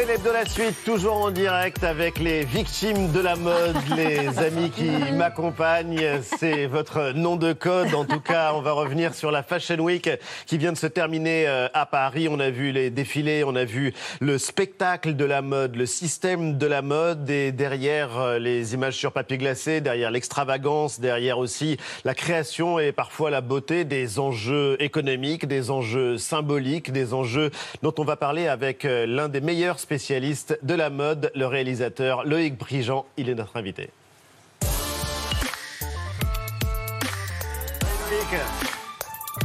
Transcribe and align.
C'est 0.00 0.06
l'hebdo 0.06 0.32
la 0.32 0.46
suite, 0.46 0.82
toujours 0.82 1.16
en 1.16 1.30
direct 1.30 1.84
avec 1.84 2.18
les 2.18 2.42
victimes 2.46 3.12
de 3.12 3.20
la 3.20 3.36
mode, 3.36 3.76
les 3.96 4.38
amis 4.38 4.70
qui 4.70 4.88
m'accompagnent. 5.12 6.22
C'est 6.22 6.64
votre 6.64 7.12
nom 7.12 7.36
de 7.36 7.52
code. 7.52 7.94
En 7.94 8.06
tout 8.06 8.20
cas, 8.20 8.52
on 8.54 8.62
va 8.62 8.72
revenir 8.72 9.14
sur 9.14 9.30
la 9.30 9.42
Fashion 9.42 9.76
Week 9.76 10.08
qui 10.46 10.56
vient 10.56 10.72
de 10.72 10.78
se 10.78 10.86
terminer 10.86 11.46
euh, 11.46 11.68
à 11.74 11.84
Paris. 11.84 12.28
On 12.30 12.40
a 12.40 12.48
vu 12.48 12.72
les 12.72 12.88
défilés, 12.88 13.44
on 13.44 13.54
a 13.54 13.66
vu 13.66 13.92
le 14.20 14.38
spectacle 14.38 15.16
de 15.16 15.24
la 15.26 15.42
mode, 15.42 15.76
le 15.76 15.84
système 15.84 16.56
de 16.56 16.66
la 16.66 16.80
mode 16.80 17.28
et 17.28 17.52
derrière 17.52 18.18
euh, 18.18 18.38
les 18.38 18.72
images 18.72 18.96
sur 18.96 19.12
papier 19.12 19.36
glacé, 19.36 19.82
derrière 19.82 20.10
l'extravagance, 20.10 20.98
derrière 20.98 21.36
aussi 21.36 21.76
la 22.06 22.14
création 22.14 22.78
et 22.78 22.92
parfois 22.92 23.28
la 23.28 23.42
beauté 23.42 23.84
des 23.84 24.18
enjeux 24.18 24.78
économiques, 24.80 25.46
des 25.46 25.70
enjeux 25.70 26.16
symboliques, 26.16 26.90
des 26.90 27.12
enjeux 27.12 27.50
dont 27.82 27.94
on 27.98 28.04
va 28.04 28.16
parler 28.16 28.48
avec 28.48 28.86
euh, 28.86 29.04
l'un 29.04 29.28
des 29.28 29.42
meilleurs 29.42 29.78
spécialiste 29.90 30.56
de 30.62 30.74
la 30.74 30.88
mode, 30.88 31.32
le 31.34 31.46
réalisateur 31.46 32.24
Loïc 32.24 32.56
Brigeant. 32.56 33.06
Il 33.16 33.28
est 33.28 33.34
notre 33.34 33.56
invité. 33.56 33.90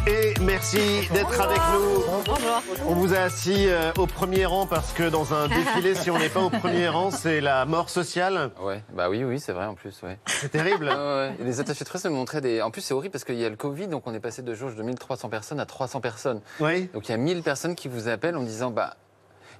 Et 0.05 0.35
merci 0.41 1.09
d'être 1.11 1.41
avec 1.41 1.57
nous. 1.73 2.03
Bonjour. 2.05 2.61
On 2.85 2.93
vous 2.93 3.15
a 3.15 3.21
assis 3.21 3.67
euh, 3.69 3.91
au 3.97 4.05
premier 4.05 4.45
rang 4.45 4.67
parce 4.67 4.93
que 4.93 5.09
dans 5.09 5.33
un 5.33 5.47
défilé, 5.47 5.95
si 5.95 6.11
on 6.11 6.19
n'est 6.19 6.29
pas 6.29 6.41
au 6.41 6.51
premier 6.51 6.89
rang, 6.89 7.09
c'est 7.09 7.41
la 7.41 7.65
mort 7.65 7.89
sociale. 7.89 8.51
Ouais, 8.61 8.83
bah 8.93 9.09
oui, 9.09 9.23
oui, 9.23 9.39
c'est 9.39 9.51
vrai 9.51 9.65
en 9.65 9.73
plus, 9.73 9.99
ouais. 10.03 10.19
C'est 10.27 10.49
terrible. 10.49 10.85
Ouais. 10.95 11.33
Les 11.39 11.59
attachés 11.59 11.85
de 11.85 11.89
presse 11.89 12.05
me 12.05 12.11
montraient 12.11 12.41
des. 12.41 12.61
En 12.61 12.69
plus, 12.69 12.81
c'est 12.81 12.93
horrible 12.93 13.13
parce 13.13 13.23
qu'il 13.23 13.39
y 13.39 13.45
a 13.45 13.49
le 13.49 13.55
Covid, 13.55 13.87
donc 13.87 14.03
on 14.05 14.13
est 14.13 14.19
passé 14.19 14.43
de 14.43 14.53
jauge 14.53 14.75
de 14.75 14.83
1300 14.83 15.27
personnes 15.27 15.59
à 15.59 15.65
300 15.65 16.01
personnes. 16.01 16.41
Oui. 16.59 16.87
Donc 16.93 17.09
il 17.09 17.11
y 17.11 17.15
a 17.15 17.17
1000 17.17 17.41
personnes 17.41 17.73
qui 17.73 17.87
vous 17.87 18.07
appellent 18.07 18.37
en 18.37 18.43
disant 18.43 18.69
bah. 18.69 18.97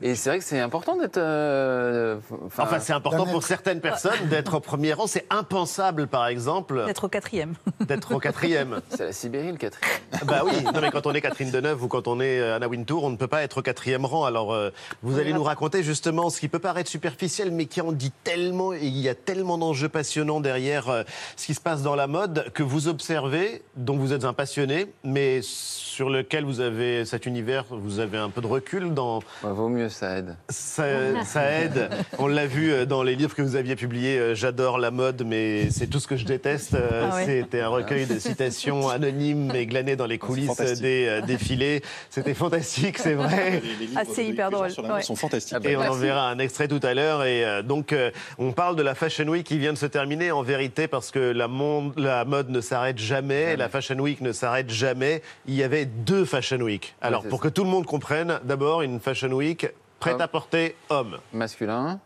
Et 0.01 0.15
c'est 0.15 0.29
vrai 0.29 0.39
que 0.39 0.45
c'est 0.45 0.59
important 0.59 0.97
d'être. 0.97 1.17
euh, 1.17 2.17
Enfin, 2.45 2.79
c'est 2.79 2.93
important 2.93 3.25
pour 3.25 3.43
certaines 3.43 3.81
personnes 3.81 4.27
d'être 4.29 4.55
au 4.55 4.59
premier 4.59 4.93
rang. 4.93 5.07
C'est 5.07 5.25
impensable, 5.29 6.07
par 6.07 6.27
exemple, 6.27 6.83
D'être 6.85 7.05
au 7.05 7.09
quatrième. 7.09 7.53
d'être 7.81 8.13
au 8.13 8.19
quatrième. 8.19 8.81
c'est 8.89 9.05
la 9.05 9.13
Sibérie 9.13 9.51
le 9.51 9.57
quatrième. 9.57 9.99
Bah 10.25 10.41
oui, 10.45 10.63
non 10.63 10.81
mais 10.81 10.91
quand 10.91 11.05
on 11.07 11.13
est 11.13 11.21
Catherine 11.21 11.51
Deneuve 11.51 11.83
ou 11.83 11.87
quand 11.87 12.07
on 12.07 12.19
est 12.19 12.39
euh, 12.39 12.55
Anna 12.55 12.67
Wintour, 12.67 13.03
on 13.03 13.09
ne 13.09 13.15
peut 13.17 13.27
pas 13.27 13.43
être 13.43 13.59
au 13.59 13.61
quatrième 13.61 14.05
rang. 14.05 14.25
Alors 14.25 14.53
euh, 14.53 14.69
vous 15.03 15.19
allez 15.19 15.33
nous 15.33 15.43
raconter 15.43 15.83
justement 15.83 16.29
ce 16.29 16.39
qui 16.39 16.47
peut 16.47 16.59
paraître 16.59 16.89
superficiel, 16.89 17.51
mais 17.51 17.65
qui 17.65 17.81
en 17.81 17.91
dit 17.91 18.11
tellement 18.23 18.73
et 18.73 18.79
il 18.83 18.97
y 18.97 19.09
a 19.09 19.15
tellement 19.15 19.57
d'enjeux 19.57 19.89
passionnants 19.89 20.39
derrière 20.39 20.89
euh, 20.89 21.03
ce 21.35 21.45
qui 21.45 21.53
se 21.53 21.61
passe 21.61 21.81
dans 21.81 21.95
la 21.95 22.07
mode 22.07 22.51
que 22.53 22.63
vous 22.63 22.87
observez, 22.87 23.61
dont 23.75 23.97
vous 23.97 24.13
êtes 24.13 24.25
un 24.25 24.33
passionné, 24.33 24.87
mais 25.03 25.39
sur 25.41 26.09
lequel 26.09 26.43
vous 26.45 26.59
avez 26.61 27.05
cet 27.05 27.25
univers, 27.25 27.65
vous 27.69 27.99
avez 27.99 28.17
un 28.17 28.29
peu 28.29 28.41
de 28.41 28.47
recul 28.47 28.93
dans 28.93 29.19
Ouais, 29.43 29.51
vaut 29.51 29.69
mieux, 29.69 29.84
ça 29.89 30.17
aide. 30.17 30.35
ça, 30.49 30.85
ça 31.25 31.51
aide. 31.51 31.89
On 32.17 32.27
l'a 32.27 32.45
vu 32.45 32.71
euh, 32.71 32.85
dans 32.85 33.03
les 33.03 33.15
livres 33.15 33.35
que 33.35 33.41
vous 33.41 33.55
aviez 33.55 33.75
publiés. 33.75 34.17
euh, 34.17 34.35
J'adore 34.35 34.77
la 34.77 34.91
mode, 34.91 35.23
mais 35.25 35.69
c'est 35.71 35.87
tout 35.87 35.99
ce 35.99 36.07
que 36.07 36.15
je 36.17 36.25
déteste. 36.25 36.73
Euh, 36.73 37.09
Ah 37.11 37.15
ouais. 37.15 37.25
C'était 37.25 37.61
un 37.61 37.67
recueil 37.69 38.05
de 38.05 38.19
citations 38.19 38.89
anonymes 38.89 39.51
et 39.55 39.65
glanées 39.65 39.95
dans 39.95 40.05
les 40.05 40.17
coulisses 40.17 40.57
des 40.81 41.21
défilés. 41.27 41.81
C'était 42.09 42.33
fantastique, 42.33 42.97
c'est 42.97 43.13
vrai. 43.13 43.61
Les, 43.63 43.85
les 43.85 43.91
Ah, 43.95 44.01
livres 44.03 44.13
c'est 44.15 44.25
hyper 44.25 44.49
drôle, 44.51 44.69
sur 44.71 44.81
la 44.81 44.87
mode 44.89 44.97
ouais. 44.97 45.03
sont 45.03 45.15
fantastiques. 45.15 45.57
Et 45.65 45.75
on 45.75 45.81
en 45.81 45.93
verra 45.93 46.29
un 46.29 46.39
extrait 46.39 46.67
tout 46.67 46.79
à 46.83 46.93
l'heure. 46.93 47.23
Et 47.23 47.63
donc, 47.63 47.93
on 48.37 48.51
parle 48.51 48.75
de 48.75 48.83
la 48.83 48.95
Fashion 48.95 49.25
Week 49.27 49.45
qui 49.45 49.57
vient 49.57 49.73
de 49.73 49.77
se 49.77 49.85
terminer 49.85 50.31
en 50.31 50.41
vérité 50.41 50.87
parce 50.87 51.11
que 51.11 51.19
la, 51.19 51.47
monde, 51.47 51.93
la 51.97 52.25
mode 52.25 52.49
ne 52.49 52.61
s'arrête 52.61 52.97
jamais, 52.97 53.55
la 53.55 53.69
Fashion 53.69 53.97
Week 53.99 54.21
ne 54.21 54.31
s'arrête 54.31 54.69
jamais. 54.69 55.21
Il 55.47 55.55
y 55.55 55.63
avait 55.63 55.85
deux 55.85 56.25
Fashion 56.25 56.57
Week. 56.57 56.95
Alors, 57.01 57.23
pour 57.23 57.39
ça. 57.41 57.49
que 57.49 57.53
tout 57.53 57.63
le 57.63 57.69
monde 57.69 57.85
comprenne, 57.85 58.39
d'abord, 58.43 58.81
une 58.81 58.99
Fashion 58.99 59.29
Week 59.31 59.67
prête 59.99 60.15
Homme. 60.15 60.21
à 60.21 60.27
porter 60.27 60.75
homme. 60.89 61.17
Masculin. 61.33 61.99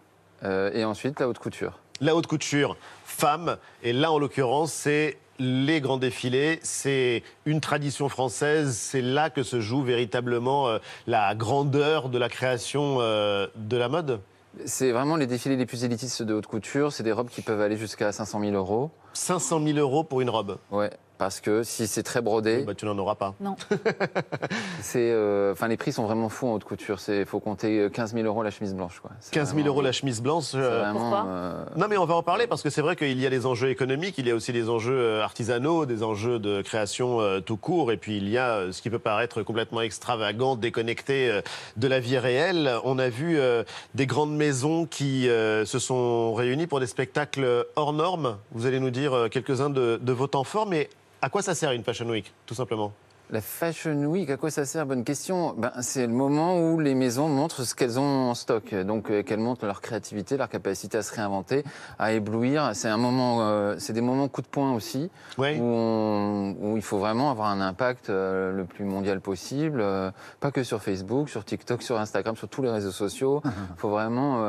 euh, 0.44 0.72
et 0.74 0.84
ensuite, 0.86 1.20
la 1.20 1.28
haute 1.28 1.40
couture. 1.40 1.80
La 2.02 2.16
haute 2.16 2.28
couture, 2.28 2.78
femme. 3.06 3.58
Et 3.84 3.92
là, 3.94 4.12
en 4.12 4.20
l'occurrence, 4.20 4.72
c'est 4.72 5.18
les 5.38 5.82
grands 5.82 5.98
défilés. 5.98 6.60
C'est 6.64 7.24
une 7.46 7.60
tradition 7.62 8.08
française. 8.10 8.76
C'est 8.78 9.02
là 9.02 9.30
que 9.30 9.44
se 9.44 9.60
joue 9.60 9.82
véritablement 9.84 10.68
euh, 10.68 10.80
la 11.08 11.36
grandeur 11.36 12.10
de 12.10 12.18
la 12.18 12.30
création 12.30 12.98
euh, 13.00 13.48
de 13.56 13.76
la 13.78 13.90
mode. 13.90 14.22
C'est 14.66 14.92
vraiment 14.92 15.16
les 15.16 15.28
défilés 15.28 15.56
les 15.58 15.66
plus 15.66 15.84
élitistes 15.84 16.24
de 16.24 16.34
haute 16.34 16.48
couture. 16.48 16.92
C'est 16.92 17.04
des 17.04 17.12
robes 17.12 17.30
qui 17.30 17.42
peuvent 17.42 17.62
aller 17.62 17.78
jusqu'à 17.78 18.12
500 18.12 18.40
000 18.42 18.54
euros. 18.54 18.92
500 19.14 19.62
000 19.64 19.78
euros 19.78 20.04
pour 20.04 20.22
une 20.22 20.30
robe. 20.30 20.58
Ouais. 20.72 20.90
Parce 21.20 21.42
que 21.42 21.64
si 21.64 21.86
c'est 21.86 22.02
très 22.02 22.22
brodé, 22.22 22.64
Bah, 22.64 22.74
tu 22.74 22.86
n'en 22.86 22.98
auras 22.98 23.16
pas. 23.16 23.36
Non. 23.42 23.58
c'est, 24.82 25.12
euh, 25.12 25.52
enfin, 25.52 25.68
les 25.68 25.76
prix 25.78 25.92
sont 25.92 26.06
vraiment 26.06 26.30
fous 26.30 26.48
en 26.48 26.54
haute 26.54 26.64
couture. 26.64 26.98
Il 27.10 27.26
faut 27.26 27.42
compter 27.42 27.90
15 27.92 28.14
000 28.14 28.26
euros 28.26 28.42
la 28.42 28.52
chemise 28.52 28.74
blanche. 28.74 29.00
Quoi. 29.02 29.12
C'est 29.20 29.34
15 29.34 29.50
000 29.50 29.60
vraiment- 29.60 29.68
euros 29.74 29.82
la 29.82 29.92
chemise 29.92 30.22
blanche. 30.22 30.52
euh, 30.56 30.80
vraiment, 30.80 31.00
Pourquoi 31.00 31.26
euh, 31.28 31.64
Non, 31.76 31.88
mais 31.90 31.98
on 31.98 32.06
va 32.06 32.16
en 32.16 32.24
parler 32.24 32.48
parce 32.48 32.62
que 32.64 32.70
c'est 32.70 32.82
vrai 32.82 32.96
qu'il 32.96 33.20
y 33.20 33.26
a 33.26 33.30
des 33.30 33.46
enjeux 33.46 33.70
économiques, 33.70 34.16
il 34.18 34.28
y 34.28 34.32
a 34.32 34.36
aussi 34.36 34.54
des 34.54 34.70
enjeux 34.70 34.98
euh, 34.98 35.22
artisanaux, 35.22 35.86
des 35.86 36.04
enjeux 36.04 36.40
de 36.40 36.62
création 36.62 37.20
euh, 37.20 37.42
tout 37.42 37.58
court, 37.58 37.92
et 37.92 37.98
puis 37.98 38.16
il 38.16 38.30
y 38.30 38.38
a 38.38 38.52
euh, 38.56 38.72
ce 38.72 38.82
qui 38.82 38.90
peut 38.90 38.98
paraître 38.98 39.44
complètement 39.44 39.82
extravagant, 39.82 40.56
déconnecté 40.56 41.30
euh, 41.30 41.42
de 41.76 41.88
la 41.90 42.00
vie 42.00 42.18
réelle. 42.18 42.72
On 42.86 42.98
a 42.98 43.10
vu 43.10 43.38
euh, 43.38 43.64
des 43.94 44.06
grandes 44.06 44.36
maisons 44.36 44.86
qui 44.86 45.28
euh, 45.30 45.66
se 45.66 45.80
sont 45.80 46.34
réunies 46.34 46.68
pour 46.68 46.80
des 46.80 46.88
spectacles 46.88 47.66
hors 47.76 47.92
normes. 47.92 48.38
Vous 48.54 48.66
allez 48.66 48.80
nous 48.80 48.90
dire 48.90 49.14
euh, 49.14 49.28
quelques-uns 49.28 49.70
de, 49.70 50.00
de 50.02 50.14
vos 50.14 50.28
temps 50.28 50.46
forts, 50.46 50.66
mais 50.66 50.90
à 51.22 51.30
quoi 51.30 51.42
ça 51.42 51.56
sert 51.56 51.72
une 51.72 51.84
Fashion 51.84 52.08
Week, 52.10 52.32
tout 52.46 52.56
simplement? 52.56 52.94
La 53.32 53.42
Fashion 53.42 53.94
Week, 54.06 54.28
à 54.32 54.38
quoi 54.38 54.50
ça 54.50 54.66
sert? 54.66 54.88
Bonne 54.88 55.04
question. 55.04 55.54
Ben, 55.56 55.72
c'est 55.82 56.08
le 56.08 56.14
moment 56.14 56.60
où 56.60 56.80
les 56.80 56.96
maisons 56.96 57.28
montrent 57.28 57.62
ce 57.64 57.76
qu'elles 57.76 58.00
ont 58.00 58.32
en 58.32 58.34
stock. 58.34 58.74
Donc, 58.74 59.12
euh, 59.12 59.22
qu'elles 59.22 59.40
montrent 59.40 59.68
leur 59.68 59.82
créativité, 59.82 60.36
leur 60.36 60.50
capacité 60.50 60.98
à 60.98 61.04
se 61.04 61.14
réinventer, 61.14 61.64
à 62.00 62.12
éblouir. 62.14 62.72
C'est 62.74 62.88
un 62.88 62.98
moment, 62.98 63.42
euh, 63.48 63.76
c'est 63.78 63.94
des 63.94 64.02
moments 64.02 64.28
coup 64.30 64.42
de 64.42 64.48
poing 64.48 64.74
aussi, 64.74 65.12
Oui. 65.38 65.60
où, 65.60 65.64
on- 65.64 66.56
où 66.60 66.76
il 66.76 66.82
faut 66.82 66.98
vraiment 66.98 67.30
avoir 67.30 67.50
un 67.50 67.62
impact 67.62 68.10
euh, 68.10 68.52
le 68.52 68.66
plus 68.66 68.84
mondial 68.84 69.22
possible. 69.22 69.80
euh, 69.80 70.10
pas 70.40 70.50
que 70.50 70.64
sur 70.64 70.82
Facebook, 70.82 71.30
sur 71.30 71.46
TikTok, 71.46 71.84
sur 71.84 72.00
Instagram, 72.00 72.36
sur 72.36 72.48
tous 72.50 72.64
les 72.64 72.72
réseaux 72.72 72.90
sociaux. 72.92 73.44
Il 73.46 73.52
faut 73.78 73.90
vraiment. 73.90 74.40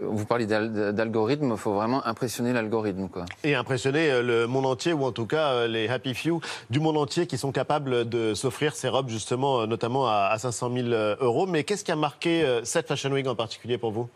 vous 0.00 0.24
parlez 0.26 0.46
d'al- 0.46 0.92
d'algorithme, 0.92 1.52
il 1.52 1.56
faut 1.56 1.74
vraiment 1.74 2.04
impressionner 2.04 2.52
l'algorithme, 2.52 3.06
quoi. 3.08 3.24
Et 3.44 3.54
impressionner 3.54 4.20
le 4.22 4.48
monde 4.48 4.66
entier, 4.66 4.92
ou 4.92 5.04
en 5.04 5.12
tout 5.12 5.26
cas 5.26 5.68
les 5.68 5.88
happy 5.88 6.14
few 6.14 6.40
du 6.70 6.80
monde 6.80 6.96
entier 6.96 7.28
qui 7.28 7.38
sont 7.38 7.52
capables 7.52 7.59
de 7.64 8.34
s'offrir 8.34 8.74
ces 8.74 8.88
robes, 8.88 9.08
justement, 9.08 9.60
euh, 9.60 9.66
notamment 9.66 10.06
à 10.06 10.28
à 10.30 10.38
500 10.38 10.70
000 10.74 10.88
euros. 11.20 11.46
Mais 11.46 11.64
qu'est-ce 11.64 11.84
qui 11.84 11.92
a 11.92 11.96
marqué 11.96 12.42
euh, 12.42 12.64
cette 12.64 12.86
Fashion 12.86 13.10
Week 13.10 13.26
en 13.26 13.34
particulier 13.34 13.78
pour 13.78 13.90
vous? 13.92 14.08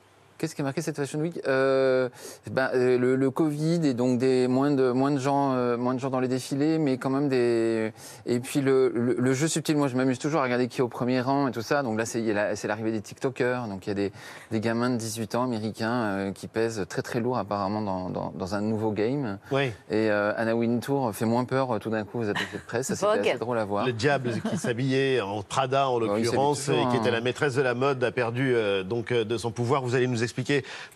Qu'est-ce 0.45 0.55
qui 0.55 0.61
a 0.61 0.65
marqué 0.65 0.83
cette 0.83 0.97
Fashion 0.97 1.21
Week 1.21 1.41
Euh, 1.49 2.11
ben, 2.51 2.69
euh, 2.75 2.99
le, 2.99 3.17
le 3.17 3.31
Covid 3.31 3.81
et 3.87 3.95
donc 3.95 4.19
des 4.19 4.47
moins 4.47 4.71
de 4.71 4.91
moins 4.91 5.11
de 5.11 5.19
gens 5.19 5.55
euh, 5.55 5.79
moins 5.79 5.95
de 5.95 5.99
gens 6.01 6.11
dans 6.11 6.21
les 6.21 6.29
défilés, 6.29 6.77
mais 6.77 6.99
quand 6.99 7.09
même 7.09 7.31
des 7.31 7.95
et 8.27 8.41
puis 8.41 8.61
le, 8.61 8.93
le, 8.95 9.15
le 9.19 9.33
jeu 9.33 9.49
subtil. 9.49 9.75
Moi, 9.79 9.89
je 9.89 9.97
m'amuse 9.97 10.19
toujours 10.19 10.41
à 10.41 10.45
regarder 10.45 10.69
qui 10.69 10.81
est 10.81 10.85
au 10.85 10.89
premier 10.89 11.23
rang 11.23 11.49
et 11.49 11.51
tout 11.51 11.63
ça. 11.63 11.83
Donc 11.83 11.97
là, 11.97 12.05
c'est 12.05 12.67
l'arrivée 12.67 12.93
des 12.93 13.01
TikTokers. 13.01 13.69
Donc 13.69 13.87
il 13.87 13.89
y 13.89 13.93
a 13.93 13.95
des, 13.95 14.13
des 14.51 14.61
gamins 14.61 14.91
de 14.91 14.97
18 14.97 15.35
ans 15.35 15.45
américains 15.45 16.03
euh, 16.05 16.33
qui 16.33 16.47
pèsent 16.47 16.85
très 16.91 17.01
très 17.01 17.21
lourd 17.21 17.39
apparemment 17.39 17.81
dans, 17.81 18.11
dans, 18.11 18.31
dans 18.37 18.55
un 18.55 18.61
nouveau 18.61 18.91
game. 18.91 19.39
Oui. 19.51 19.73
Et 19.89 20.11
euh, 20.11 20.35
Anna 20.37 20.55
Wintour 20.55 21.15
fait 21.15 21.25
moins 21.25 21.47
peur 21.47 21.79
tout 21.81 21.89
d'un 21.89 22.05
coup 22.05 22.21
aux 22.21 22.29
attachés 22.29 22.45
de 22.53 22.67
presse. 22.67 22.89
Ça 22.89 22.97
c'était 22.97 23.31
assez 23.31 23.39
drôle 23.39 23.59
à 23.59 23.65
voir. 23.65 23.87
Le 23.87 23.95
diable 23.95 24.33
qui 24.51 24.59
s'habillait 24.59 25.23
en 25.23 25.43
Prada 25.43 25.89
en 25.89 25.99
l'occurrence 25.99 26.69
et 26.69 26.87
qui 26.91 26.99
était 26.99 27.11
la 27.11 27.23
maîtresse 27.23 27.55
de 27.55 27.63
la 27.63 27.73
mode 27.73 28.05
a 28.05 28.13
perdu 28.13 28.55
euh, 28.55 28.83
donc 28.83 29.11
euh, 29.11 29.25
de 29.25 29.39
son 29.39 29.51
pouvoir. 29.51 29.83
Vous 29.83 29.95
allez 29.95 30.07
nous 30.07 30.23
expliquer 30.23 30.34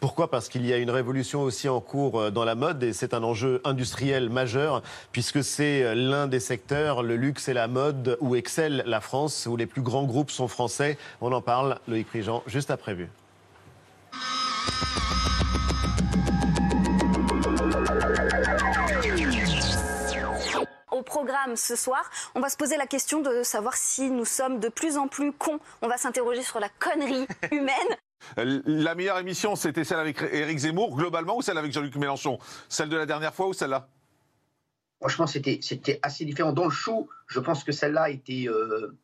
pourquoi 0.00 0.31
Parce 0.31 0.49
qu'il 0.49 0.66
y 0.66 0.72
a 0.72 0.78
une 0.78 0.91
révolution 0.91 1.43
aussi 1.43 1.69
en 1.69 1.81
cours 1.81 2.21
euh, 2.21 2.31
dans 2.31 2.44
la 2.44 2.54
mode 2.54 2.82
et 2.82 2.93
c'est 2.93 3.15
un 3.15 3.22
enjeu 3.22 3.60
industriel 3.65 4.31
majeur 4.31 4.82
puisque 5.12 5.43
c'est 5.43 5.82
euh, 5.82 5.94
l'un 5.94 6.26
des 6.26 6.40
secteurs, 6.40 7.02
le 7.02 7.17
luxe 7.17 7.49
et 7.49 7.55
la 7.55 7.69
mode, 7.69 8.17
où 8.20 8.35
excelle 8.37 8.82
la 8.87 9.00
France, 9.00 9.46
où 9.46 9.56
les 9.56 9.67
plus 9.67 9.82
grands 9.82 10.05
groupes 10.05 10.31
sont 10.31 10.49
français. 10.49 10.99
On 11.20 11.32
en 11.32 11.40
parle, 11.40 11.79
Loïc 11.88 12.06
Prigent, 12.08 12.43
juste 12.46 12.70
après 12.70 12.94
vue. 12.94 13.08
Au 20.91 21.02
programme 21.02 21.55
ce 21.56 21.76
soir, 21.76 22.11
on 22.34 22.41
va 22.41 22.49
se 22.49 22.56
poser 22.56 22.76
la 22.76 22.87
question 22.87 23.20
de 23.20 23.43
savoir 23.43 23.75
si 23.76 24.11
nous 24.11 24.25
sommes 24.25 24.58
de 24.58 24.69
plus 24.69 24.96
en 24.96 25.06
plus 25.06 25.32
cons. 25.32 25.61
On 25.82 25.88
va 25.88 25.96
s'interroger 25.96 26.43
sur 26.43 26.58
la 26.58 26.69
connerie 26.69 27.26
humaine. 27.52 27.96
La 28.37 28.94
meilleure 28.94 29.19
émission, 29.19 29.56
c'était 29.56 29.85
celle 29.85 30.00
avec 30.00 30.23
Éric 30.23 30.59
Zemmour, 30.59 30.97
globalement, 30.97 31.37
ou 31.37 31.43
celle 31.43 31.59
avec 31.59 31.73
Jean-Luc 31.73 31.97
Mélenchon? 31.97 32.38
Celle 32.69 32.88
de 32.88 32.97
la 32.97 33.06
dernière 33.06 33.35
fois 33.35 33.49
ou 33.49 33.53
celle-là? 33.53 33.88
Franchement, 35.00 35.26
c'était 35.26 36.00
assez 36.03 36.25
différent. 36.25 36.53
Dans 36.53 36.65
le 36.65 36.70
show, 36.70 37.09
je 37.29 37.38
pense 37.41 37.62
que 37.62 37.73
celle-là 37.73 38.11
était, 38.11 38.49
euh, 38.49 38.97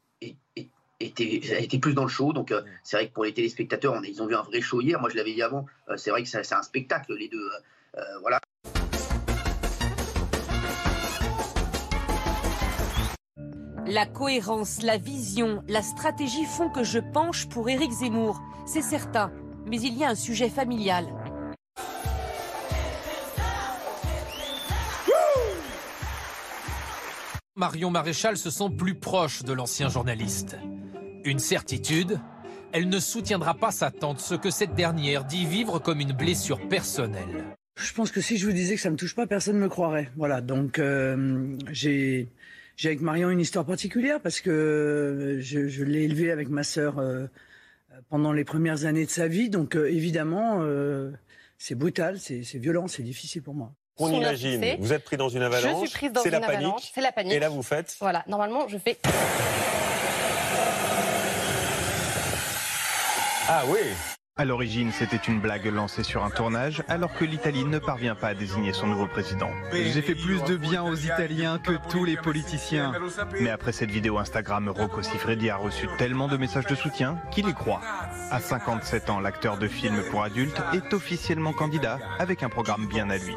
plus 1.81 1.95
dans 1.95 2.03
le 2.03 2.09
show. 2.09 2.33
Donc, 2.33 2.51
euh, 2.51 2.63
c'est 2.83 2.97
vrai 2.97 3.09
que 3.09 3.13
pour 3.13 3.25
les 3.25 3.33
téléspectateurs, 3.33 4.05
ils 4.05 4.23
ont 4.23 4.27
vu 4.27 4.35
un 4.35 4.43
vrai 4.43 4.61
show 4.61 4.81
hier. 4.81 5.01
Moi, 5.01 5.09
je 5.11 5.17
l'avais 5.17 5.35
dit 5.35 5.43
avant. 5.43 5.67
Euh, 5.89 5.97
c'est 5.97 6.11
vrai 6.11 6.23
que 6.23 6.29
c'est 6.29 6.53
un 6.53 6.63
spectacle, 6.63 7.15
les 7.15 7.29
deux. 7.29 7.49
Voilà. 8.21 8.41
La 13.95 14.07
cohérence, 14.07 14.83
la 14.83 14.97
vision, 14.97 15.63
la 15.69 15.81
stratégie 15.81 16.47
font 16.47 16.69
que 16.69 16.83
je 16.83 16.99
penche 16.99 17.49
pour 17.49 17.69
Éric 17.69 17.93
Zemmour. 17.93 18.43
c'est 18.67 18.83
certain. 18.83 19.31
Mais 19.67 19.81
il 19.81 19.97
y 19.97 20.03
a 20.03 20.09
un 20.09 20.15
sujet 20.17 20.49
familial. 20.49 21.07
Marion 27.55 27.93
Maréchal 27.93 28.37
se 28.37 28.51
sent 28.51 28.71
plus 28.77 28.97
proche 28.97 29.45
de 29.45 29.53
l'ancien 29.53 29.89
journaliste. 29.89 30.57
Une 31.25 31.39
certitude, 31.39 32.19
elle 32.73 32.89
ne 32.89 32.99
soutiendra 32.99 33.55
pas 33.55 33.71
sa 33.71 33.93
tante, 33.93 34.19
ce 34.19 34.35
que 34.35 34.51
cette 34.51 34.75
dernière 34.75 35.25
dit 35.25 35.47
vivre 35.47 35.79
comme 35.79 36.01
une 36.01 36.15
blessure 36.15 36.67
personnelle. 36.67 37.45
Je 37.77 37.93
pense 37.93 38.11
que 38.11 38.21
si 38.21 38.39
je 38.39 38.47
vous 38.47 38.53
disais 38.53 38.75
que 38.75 38.81
ça 38.81 38.91
me 38.91 38.97
touche 38.97 39.15
pas, 39.15 39.29
personne 39.29 39.55
ne 39.55 39.61
me 39.61 39.69
croirait. 39.69 40.11
Voilà, 40.17 40.41
donc 40.41 40.81
euh, 40.81 41.57
j'ai 41.71 42.29
j'ai 42.77 42.89
avec 42.89 43.01
Marion 43.01 43.31
une 43.31 43.41
histoire 43.41 43.65
particulière 43.65 44.21
parce 44.21 44.41
que 44.41 45.39
je, 45.41 45.69
je 45.69 45.85
l'ai 45.85 46.03
élevée 46.05 46.31
avec 46.31 46.49
ma 46.49 46.63
sœur 46.65 46.99
euh, 46.99 47.27
pendant 48.09 48.33
les 48.33 48.45
premières 48.45 48.85
années 48.85 49.05
de 49.07 49.11
sa 49.11 49.29
vie, 49.29 49.49
donc 49.49 49.77
euh, 49.77 49.91
évidemment 49.91 50.59
euh, 50.63 51.11
c'est 51.59 51.75
brutal, 51.77 52.19
c'est 52.19 52.41
violent, 52.55 52.89
c'est 52.89 53.03
difficile 53.03 53.43
pour 53.43 53.55
moi. 53.55 53.73
On 53.97 54.09
Son 54.09 54.15
imagine, 54.21 54.77
vous 54.81 54.93
êtes 54.93 55.05
pris 55.05 55.17
dans 55.17 55.29
une 55.29 55.43
avalanche, 55.43 55.85
Je 55.85 55.87
suis 55.89 55.99
prise 55.99 56.13
dans 56.13 56.23
c'est 56.23 56.31
une 56.31 56.41
la 56.41 56.47
avalanche, 56.49 56.73
panique, 56.73 56.93
c'est 56.95 57.01
la 57.01 57.13
panique. 57.13 57.33
et 57.33 57.39
là 57.39 57.49
vous 57.49 57.63
faites 57.63 57.97
Voilà, 58.01 58.25
normalement, 58.27 58.67
je 58.67 58.77
fais. 58.79 58.99
Ah 63.47 63.63
oui 63.69 63.79
À 64.37 64.45
l'origine, 64.45 64.91
c'était 64.91 65.17
une 65.29 65.39
blague 65.39 65.67
lancée 65.67 66.03
sur 66.03 66.25
un 66.25 66.31
tournage, 66.31 66.83
alors 66.89 67.15
que 67.15 67.25
l'Italie 67.25 67.65
ne 67.65 67.79
parvient 67.79 68.17
pas 68.17 68.27
à 68.27 68.35
désigner 68.35 68.73
son 68.73 68.89
nouveau 68.89 69.07
président. 69.07 69.51
J'ai 69.73 70.03
fait 70.03 70.17
plus 70.17 70.43
de 70.43 70.57
bien 70.57 70.83
aux 70.83 70.97
Italiens 70.97 71.61
que 71.61 71.75
tous 71.89 72.05
les 72.05 72.17
politiciens. 72.17 72.95
Mais 73.41 73.51
après 73.51 73.71
cette 73.71 73.93
vidéo 73.93 74.19
Instagram, 74.19 74.69
Rocco 74.71 75.03
Siffredi 75.03 75.51
a 75.51 75.57
reçu 75.57 75.87
tellement 75.99 76.27
de 76.27 76.37
messages 76.37 76.67
de 76.67 76.75
soutien 76.75 77.17
qu'il 77.31 77.49
y 77.49 77.55
croit. 77.55 77.81
À 78.33 78.41
57 78.41 79.09
ans, 79.09 79.21
l'acteur 79.21 79.57
de 79.57 79.69
films 79.69 80.03
pour 80.11 80.25
adultes 80.25 80.61
est 80.73 80.93
officiellement 80.93 81.53
candidat 81.53 82.01
avec 82.19 82.43
un 82.43 82.49
programme 82.49 82.89
bien 82.89 83.11
à 83.11 83.19
lui. 83.19 83.37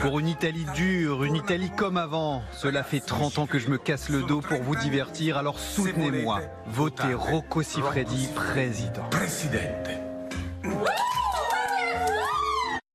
Pour 0.00 0.20
une 0.20 0.28
Italie 0.28 0.66
dure, 0.76 1.24
une 1.24 1.34
Italie 1.34 1.72
comme 1.76 1.96
avant. 1.96 2.44
Cela 2.52 2.84
fait 2.84 3.00
30 3.00 3.38
ans 3.40 3.46
que 3.48 3.58
je 3.58 3.68
me 3.68 3.78
casse 3.78 4.10
le 4.10 4.22
dos 4.22 4.42
pour 4.42 4.62
vous 4.62 4.76
divertir, 4.76 5.38
alors 5.38 5.58
soutenez-moi. 5.58 6.40
Votez 6.68 7.14
Rocco 7.14 7.62
Siffredi 7.62 8.28
président. 8.32 9.10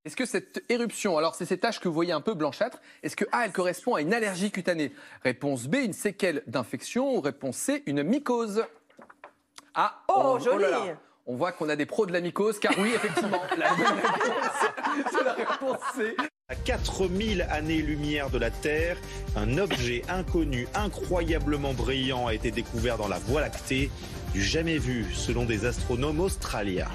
Est-ce 0.06 0.16
que 0.16 0.26
cette 0.26 0.64
éruption, 0.70 1.18
alors 1.18 1.36
c'est 1.36 1.46
ces 1.46 1.58
taches 1.58 1.82
que 1.82 1.90
vous 1.90 1.94
voyez 1.94 2.14
un 2.14 2.22
peu 2.22 2.34
blanchâtres, 2.34 2.80
est-ce 3.04 3.18
que 3.18 3.26
A, 3.34 3.44
elle 3.46 3.52
correspond 3.52 3.96
à 3.96 4.02
une 4.02 4.14
allergie 4.14 4.52
cutanée? 4.52 4.94
Réponse 5.24 5.68
B, 5.68 5.76
une 5.84 5.92
séquelle 5.92 6.44
d'infection 6.48 7.14
ou 7.18 7.20
réponse 7.20 7.58
C, 7.58 7.84
une 7.88 8.04
mycose 8.04 8.64
Ah, 9.76 10.02
Oh, 10.08 10.38
là 10.38 10.44
joli. 10.44 10.64
là. 10.64 10.82
On 11.26 11.36
voit 11.36 11.52
qu'on 11.52 11.68
a 11.68 11.76
des 11.76 11.86
pros 11.86 12.06
de 12.06 12.14
la 12.14 12.22
mycose, 12.22 12.58
car 12.58 12.72
oui, 12.78 12.94
effectivement, 12.96 13.42
la 13.58 13.70
bonne 13.76 13.86
réponse, 13.86 15.12
c'est 15.12 15.24
la 15.26 15.34
réponse 15.34 15.78
C. 15.98 16.16
À 16.48 16.56
4000 16.56 17.42
années-lumière 17.52 18.30
de 18.30 18.38
la 18.38 18.50
Terre, 18.50 18.96
un 19.36 19.58
objet 19.58 20.04
inconnu 20.08 20.70
incroyablement 20.74 21.74
brillant 21.74 22.28
a 22.28 22.34
été 22.34 22.52
découvert 22.52 22.98
dans 22.98 23.10
la 23.10 23.20
Voie 23.20 23.42
lactée, 23.42 23.92
jamais 24.42 24.78
vu 24.78 25.06
selon 25.13 25.45
des 25.45 25.66
astronomes 25.66 26.19
australiens. 26.19 26.89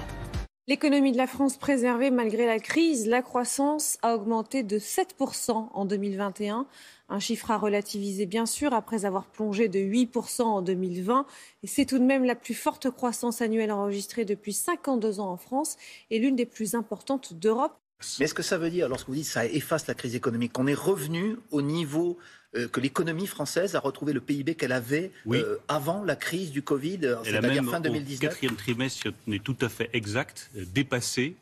L'économie 0.65 1.11
de 1.11 1.17
la 1.17 1.27
France 1.27 1.57
préservée 1.57 2.09
malgré 2.09 2.45
la 2.45 2.57
crise, 2.57 3.05
la 3.05 3.21
croissance 3.21 3.97
a 4.01 4.15
augmenté 4.15 4.63
de 4.63 4.79
7% 4.79 5.67
en 5.73 5.85
2021, 5.85 6.65
un 7.09 7.19
chiffre 7.19 7.51
à 7.51 7.57
relativiser 7.57 8.25
bien 8.25 8.45
sûr 8.45 8.73
après 8.73 9.03
avoir 9.03 9.25
plongé 9.25 9.67
de 9.67 9.79
8% 9.79 10.43
en 10.43 10.61
2020 10.61 11.25
et 11.63 11.67
c'est 11.67 11.85
tout 11.85 11.99
de 11.99 12.05
même 12.05 12.23
la 12.23 12.35
plus 12.35 12.53
forte 12.53 12.89
croissance 12.89 13.41
annuelle 13.41 13.73
enregistrée 13.73 14.23
depuis 14.23 14.53
52 14.53 15.19
ans 15.19 15.31
en 15.31 15.37
France 15.37 15.75
et 16.09 16.19
l'une 16.19 16.37
des 16.37 16.45
plus 16.45 16.75
importantes 16.75 17.33
d'Europe. 17.33 17.77
Mais 18.19 18.25
est-ce 18.25 18.33
que 18.33 18.43
ça 18.43 18.57
veut 18.57 18.69
dire, 18.69 18.89
lorsque 18.89 19.07
vous 19.07 19.15
dites 19.15 19.25
ça 19.25 19.45
efface 19.45 19.87
la 19.87 19.93
crise 19.93 20.15
économique, 20.15 20.53
qu'on 20.53 20.67
est 20.67 20.73
revenu 20.73 21.37
au 21.51 21.61
niveau 21.61 22.17
euh, 22.55 22.67
que 22.67 22.79
l'économie 22.79 23.27
française 23.27 23.75
a 23.75 23.79
retrouvé 23.79 24.13
le 24.13 24.21
PIB 24.21 24.55
qu'elle 24.55 24.71
avait 24.71 25.11
Oui. 25.25 25.39
euh, 25.39 25.57
avant 25.67 26.03
la 26.03 26.15
crise 26.15 26.51
du 26.51 26.61
Covid, 26.61 26.99
euh, 27.03 27.15
c'est-à-dire 27.23 27.63
même, 27.63 27.69
fin 27.69 27.79
au 27.79 27.83
2019 27.83 28.29
quatrième 28.29 28.55
trimestre, 28.55 29.01
si 29.01 29.13
on 29.27 29.31
est 29.31 29.43
tout 29.43 29.57
à 29.61 29.69
fait 29.69 29.89
exact, 29.93 30.51
dépassé 30.55 31.35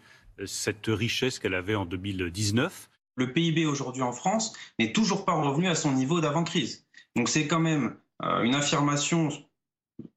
cette 0.46 0.86
richesse 0.88 1.40
qu'elle 1.40 1.54
avait 1.54 1.76
en 1.76 1.86
2019. 1.86 2.90
Le 3.18 3.34
PIB 3.34 3.66
aujourd'hui 3.66 4.02
en 4.02 4.14
France 4.14 4.54
n'est 4.80 4.94
toujours 4.94 5.26
pas 5.26 5.34
revenu 5.34 5.68
à 5.68 5.76
son 5.76 5.92
niveau 5.92 6.22
d'avant-crise. 6.22 6.86
Donc 7.16 7.30
c'est 7.30 7.48
quand 7.48 7.60
même 7.60 7.96
euh, 8.24 8.44
une 8.44 8.56
affirmation, 8.56 9.30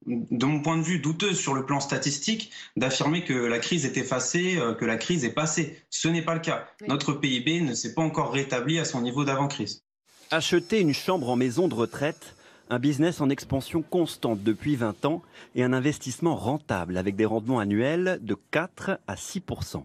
de 0.05 0.45
mon 0.45 0.61
point 0.61 0.77
de 0.77 0.83
vue, 0.83 0.99
douteuse 0.99 1.39
sur 1.39 1.53
le 1.53 1.65
plan 1.65 1.79
statistique, 1.79 2.51
d'affirmer 2.75 3.23
que 3.23 3.33
la 3.33 3.59
crise 3.59 3.85
est 3.85 3.97
effacée, 3.97 4.57
euh, 4.57 4.73
que 4.73 4.85
la 4.85 4.97
crise 4.97 5.25
est 5.25 5.33
passée. 5.33 5.81
Ce 5.89 6.07
n'est 6.07 6.21
pas 6.21 6.33
le 6.33 6.41
cas. 6.41 6.67
Notre 6.87 7.13
PIB 7.13 7.61
ne 7.61 7.73
s'est 7.73 7.93
pas 7.93 8.01
encore 8.01 8.31
rétabli 8.31 8.79
à 8.79 8.85
son 8.85 9.01
niveau 9.01 9.25
d'avant-crise. 9.25 9.83
Acheter 10.31 10.81
une 10.81 10.93
chambre 10.93 11.29
en 11.29 11.35
maison 11.35 11.67
de 11.67 11.75
retraite, 11.75 12.35
un 12.69 12.79
business 12.79 13.21
en 13.21 13.29
expansion 13.29 13.83
constante 13.83 14.43
depuis 14.43 14.75
20 14.75 15.05
ans 15.05 15.21
et 15.53 15.63
un 15.63 15.73
investissement 15.73 16.35
rentable 16.35 16.97
avec 16.97 17.15
des 17.15 17.25
rendements 17.25 17.59
annuels 17.59 18.19
de 18.21 18.35
4 18.51 18.99
à 19.07 19.15
6% 19.15 19.83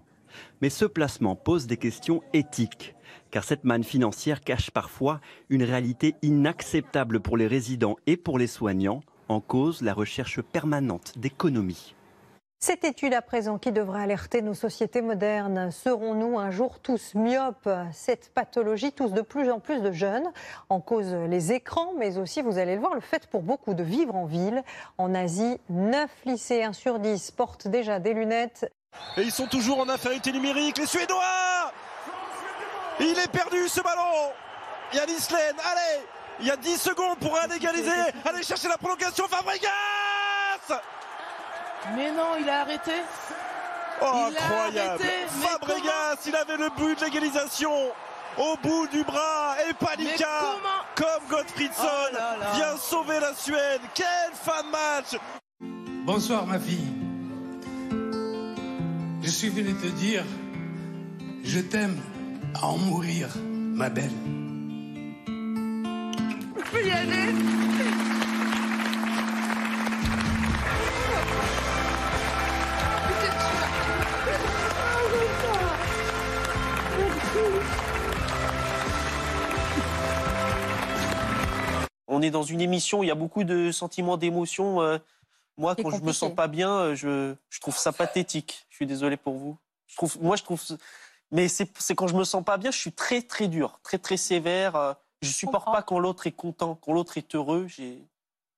Mais 0.63 0.71
ce 0.71 0.87
placement 0.87 1.37
pose 1.37 1.67
des 1.67 1.77
questions 1.77 2.23
éthiques, 2.33 2.95
car 3.31 3.45
cette 3.45 3.65
manne 3.65 3.85
financière 3.85 4.41
cache 4.41 4.71
parfois 4.71 5.21
une 5.51 5.63
réalité 5.63 6.15
inacceptable 6.23 7.21
pour 7.21 7.37
les 7.37 7.47
résidents 7.47 7.97
et 8.07 8.17
pour 8.17 8.39
les 8.39 8.47
soignants, 8.47 9.03
en 9.31 9.41
cause 9.41 9.81
la 9.83 9.95
recherche 9.95 10.43
permanente 10.43 11.17
d'économie. 11.17 11.95
Cette 12.63 12.85
étude 12.85 13.15
à 13.15 13.23
présent 13.23 13.59
qui 13.59 13.73
devrait 13.73 14.03
alerter 14.03 14.43
nos 14.43 14.53
sociétés 14.53 15.01
modernes, 15.01 15.71
serons-nous 15.71 16.39
un 16.39 16.51
jour 16.51 16.81
tous 16.81 17.15
myopes? 17.15 17.71
Cette 17.93 18.35
pathologie 18.35 18.93
touche 18.93 19.13
de 19.13 19.23
plus 19.23 19.51
en 19.51 19.61
plus 19.61 19.81
de 19.81 19.93
jeunes, 19.93 20.31
en 20.69 20.81
cause 20.81 21.15
les 21.15 21.53
écrans, 21.53 21.95
mais 21.97 22.19
aussi, 22.19 22.43
vous 22.43 22.59
allez 22.59 22.75
le 22.75 22.81
voir, 22.81 22.95
le 22.95 23.01
fait 23.01 23.29
pour 23.29 23.43
beaucoup 23.43 23.73
de 23.73 23.83
vivre 23.83 24.15
en 24.15 24.27
ville. 24.27 24.63
En 24.99 25.15
Asie, 25.15 25.59
9 25.71 26.11
lycéens 26.27 26.75
sur 26.75 26.99
10 26.99 27.31
portent 27.31 27.69
déjà 27.69 27.99
des 27.99 28.13
lunettes. 28.13 28.71
Et 29.17 29.23
ils 29.23 29.33
sont 29.33 29.47
toujours 29.47 29.79
en 29.79 29.89
infériorité 29.89 30.33
numérique, 30.33 30.77
les 30.77 30.87
Suédois 30.87 31.73
Il 32.99 33.17
est 33.19 33.31
perdu 33.31 33.69
ce 33.69 33.81
ballon 33.81 34.33
Yannis 34.93 35.29
Len, 35.31 35.57
allez 35.65 36.20
Il 36.41 36.47
y 36.47 36.51
a 36.51 36.57
10 36.57 36.77
secondes 36.79 37.19
pour 37.19 37.37
aller 37.37 37.57
égaliser 37.57 37.91
Allez 38.25 38.43
chercher 38.43 38.69
la 38.69 38.79
prolongation, 38.79 39.25
Fabregas 39.29 40.81
Mais 41.95 42.11
non, 42.13 42.37
il 42.41 42.49
a 42.49 42.61
arrêté. 42.63 42.93
Oh, 44.03 44.29
Il 44.31 44.37
a 44.37 44.41
incroyable 44.41 44.79
arrêté, 45.03 45.13
Fabregas, 45.43 46.17
il 46.27 46.37
avait 46.37 46.57
le 46.57 46.71
but 46.77 46.99
de 46.99 47.05
l'égalisation 47.05 47.73
au 48.39 48.57
bout 48.63 48.87
du 48.89 49.03
bras 49.05 49.57
et 49.69 49.75
Panica, 49.75 50.57
comme 50.95 51.29
Gottfriedson, 51.29 51.83
Oh 51.83 52.15
là 52.15 52.37
là. 52.41 52.53
vient 52.55 52.77
sauver 52.79 53.19
la 53.21 53.35
Suède. 53.35 53.81
Quel 53.93 54.07
fan 54.33 54.67
match 54.71 55.21
Bonsoir 55.61 56.47
ma 56.47 56.59
fille. 56.59 56.87
Je 59.23 59.29
suis 59.29 59.49
venu 59.51 59.75
te 59.75 59.87
dire, 59.89 60.25
je 61.45 61.59
t'aime 61.61 62.01
à 62.55 62.67
en 62.67 62.79
mourir, 62.79 63.29
ma 63.37 63.91
belle. 63.91 64.11
Je 66.73 66.79
peux 66.79 66.87
y 66.87 66.91
aller 66.93 67.35
On 82.07 82.23
est 82.23 82.31
dans 82.31 82.43
une 82.43 82.61
émission, 82.61 83.03
il 83.03 83.07
y 83.07 83.11
a 83.11 83.15
beaucoup 83.15 83.45
de 83.45 83.73
sentiments, 83.73 84.17
d'émotions. 84.17 84.81
euh, 84.81 84.99
moi, 85.57 85.75
quand 85.75 85.91
je 85.91 86.03
me 86.03 86.13
sens 86.13 86.35
pas 86.35 86.49
bien, 86.49 86.71
euh, 86.71 86.95
je, 86.95 87.35
je 87.49 87.61
trouve 87.61 87.77
ça 87.77 87.93
pathétique. 87.93 88.67
Je 88.69 88.77
suis 88.77 88.87
désolé 88.87 89.17
pour 89.17 89.35
vous. 89.35 89.57
Je 89.87 89.97
trouve, 89.97 90.19
moi, 90.21 90.37
je 90.37 90.43
trouve. 90.45 90.61
Mais 91.33 91.49
c'est 91.49 91.71
c'est 91.79 91.95
quand 91.95 92.07
je 92.09 92.17
me 92.17 92.25
sens 92.25 92.45
pas 92.45 92.59
bien, 92.59 92.71
je 92.71 92.79
suis 92.79 92.93
très, 92.93 93.23
très 93.23 93.49
dur, 93.49 93.81
très, 93.83 93.99
très 93.99 94.17
sévère. 94.17 94.97
Je 95.23 95.29
supporte 95.31 95.67
pas 95.67 95.83
quand 95.83 95.99
l'autre 95.99 96.27
est 96.27 96.33
content, 96.33 96.75
quand 96.81 96.93
l'autre 96.93 97.19
est 97.19 97.35
heureux. 97.35 97.67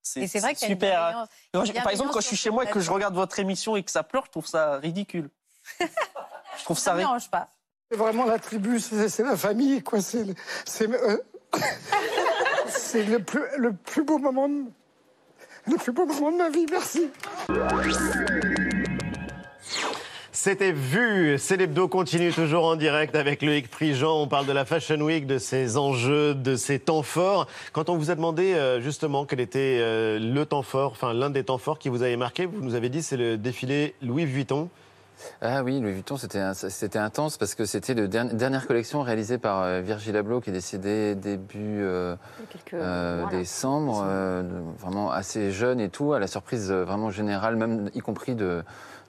C'est 0.01 0.27
super. 0.55 1.27
je- 1.53 1.71
par 1.73 1.89
exemple, 1.89 2.11
quand 2.11 2.21
je 2.21 2.27
suis 2.27 2.35
chez 2.37 2.49
moi 2.49 2.63
et 2.63 2.67
que 2.67 2.79
je 2.79 2.91
regarde 2.91 3.15
votre 3.15 3.37
émission 3.39 3.75
et 3.75 3.83
que 3.83 3.91
ça 3.91 4.03
pleure, 4.03 4.25
je 4.25 4.31
trouve 4.31 4.47
ça 4.47 4.77
ridicule. 4.77 5.29
je 5.79 6.63
trouve 6.63 6.77
ça. 6.77 6.91
Ça 6.91 6.93
me 6.93 6.97
ri- 6.97 7.03
dérange 7.05 7.29
pas. 7.29 7.47
C'est 7.91 7.97
vraiment 7.97 8.25
la 8.25 8.39
tribu, 8.39 8.79
c'est 8.79 9.19
la 9.19 9.37
famille, 9.37 9.83
quoi. 9.83 10.01
C'est 10.01 10.25
euh, 10.89 11.17
le 12.95 13.17
plus, 13.19 13.43
le 13.57 13.73
plus 13.73 14.03
beau 14.03 14.17
moment, 14.17 14.49
de, 14.49 14.63
le 15.67 15.75
plus 15.77 15.91
beau 15.91 16.05
moment 16.05 16.31
de 16.31 16.37
ma 16.37 16.49
vie. 16.49 16.65
Merci. 16.71 17.09
C'était 20.43 20.73
vu. 20.73 21.37
C'est 21.39 21.55
l'hebdo 21.55 21.87
continue 21.87 22.33
toujours 22.33 22.65
en 22.65 22.75
direct 22.75 23.15
avec 23.15 23.41
Loïc 23.41 23.69
Prigent. 23.69 24.21
On 24.21 24.27
parle 24.27 24.45
de 24.45 24.51
la 24.51 24.65
Fashion 24.65 24.99
Week, 24.99 25.25
de 25.25 25.37
ses 25.37 25.77
enjeux, 25.77 26.35
de 26.35 26.57
ses 26.57 26.79
temps 26.79 27.01
forts. 27.01 27.47
Quand 27.71 27.87
on 27.87 27.95
vous 27.95 28.11
a 28.11 28.15
demandé 28.15 28.53
euh, 28.53 28.81
justement 28.81 29.23
quel 29.23 29.39
était 29.39 29.79
euh, 29.79 30.19
le 30.19 30.45
temps 30.45 30.61
fort, 30.61 30.91
enfin 30.91 31.13
l'un 31.13 31.29
des 31.29 31.45
temps 31.45 31.57
forts 31.57 31.79
qui 31.79 31.87
vous 31.87 32.03
avait 32.03 32.17
marqué, 32.17 32.45
vous 32.45 32.59
nous 32.59 32.75
avez 32.75 32.89
dit 32.89 33.01
c'est 33.01 33.15
le 33.15 33.37
défilé 33.37 33.95
Louis 34.01 34.25
Vuitton. 34.25 34.69
Ah 35.41 35.63
oui, 35.63 35.79
Louis 35.79 35.93
Vuitton, 35.93 36.17
c'était 36.17 36.99
intense 36.99 37.37
parce 37.37 37.55
que 37.55 37.65
c'était 37.65 37.93
la 37.93 38.07
dernière 38.07 38.67
collection 38.67 39.01
réalisée 39.01 39.37
par 39.37 39.61
euh, 39.61 39.81
Virgil 39.81 40.15
Abloh 40.15 40.41
qui 40.41 40.49
est 40.49 40.53
décédé 40.53 41.15
début 41.15 41.81
euh, 41.81 42.15
euh, 42.73 43.25
décembre, 43.29 44.05
vraiment 44.79 45.11
assez 45.11 45.51
jeune 45.51 45.79
et 45.79 45.89
tout, 45.89 46.13
à 46.13 46.19
la 46.19 46.27
surprise 46.27 46.71
vraiment 46.71 47.11
générale, 47.11 47.55
même 47.55 47.89
y 47.93 47.99
compris 47.99 48.35
de, 48.35 48.63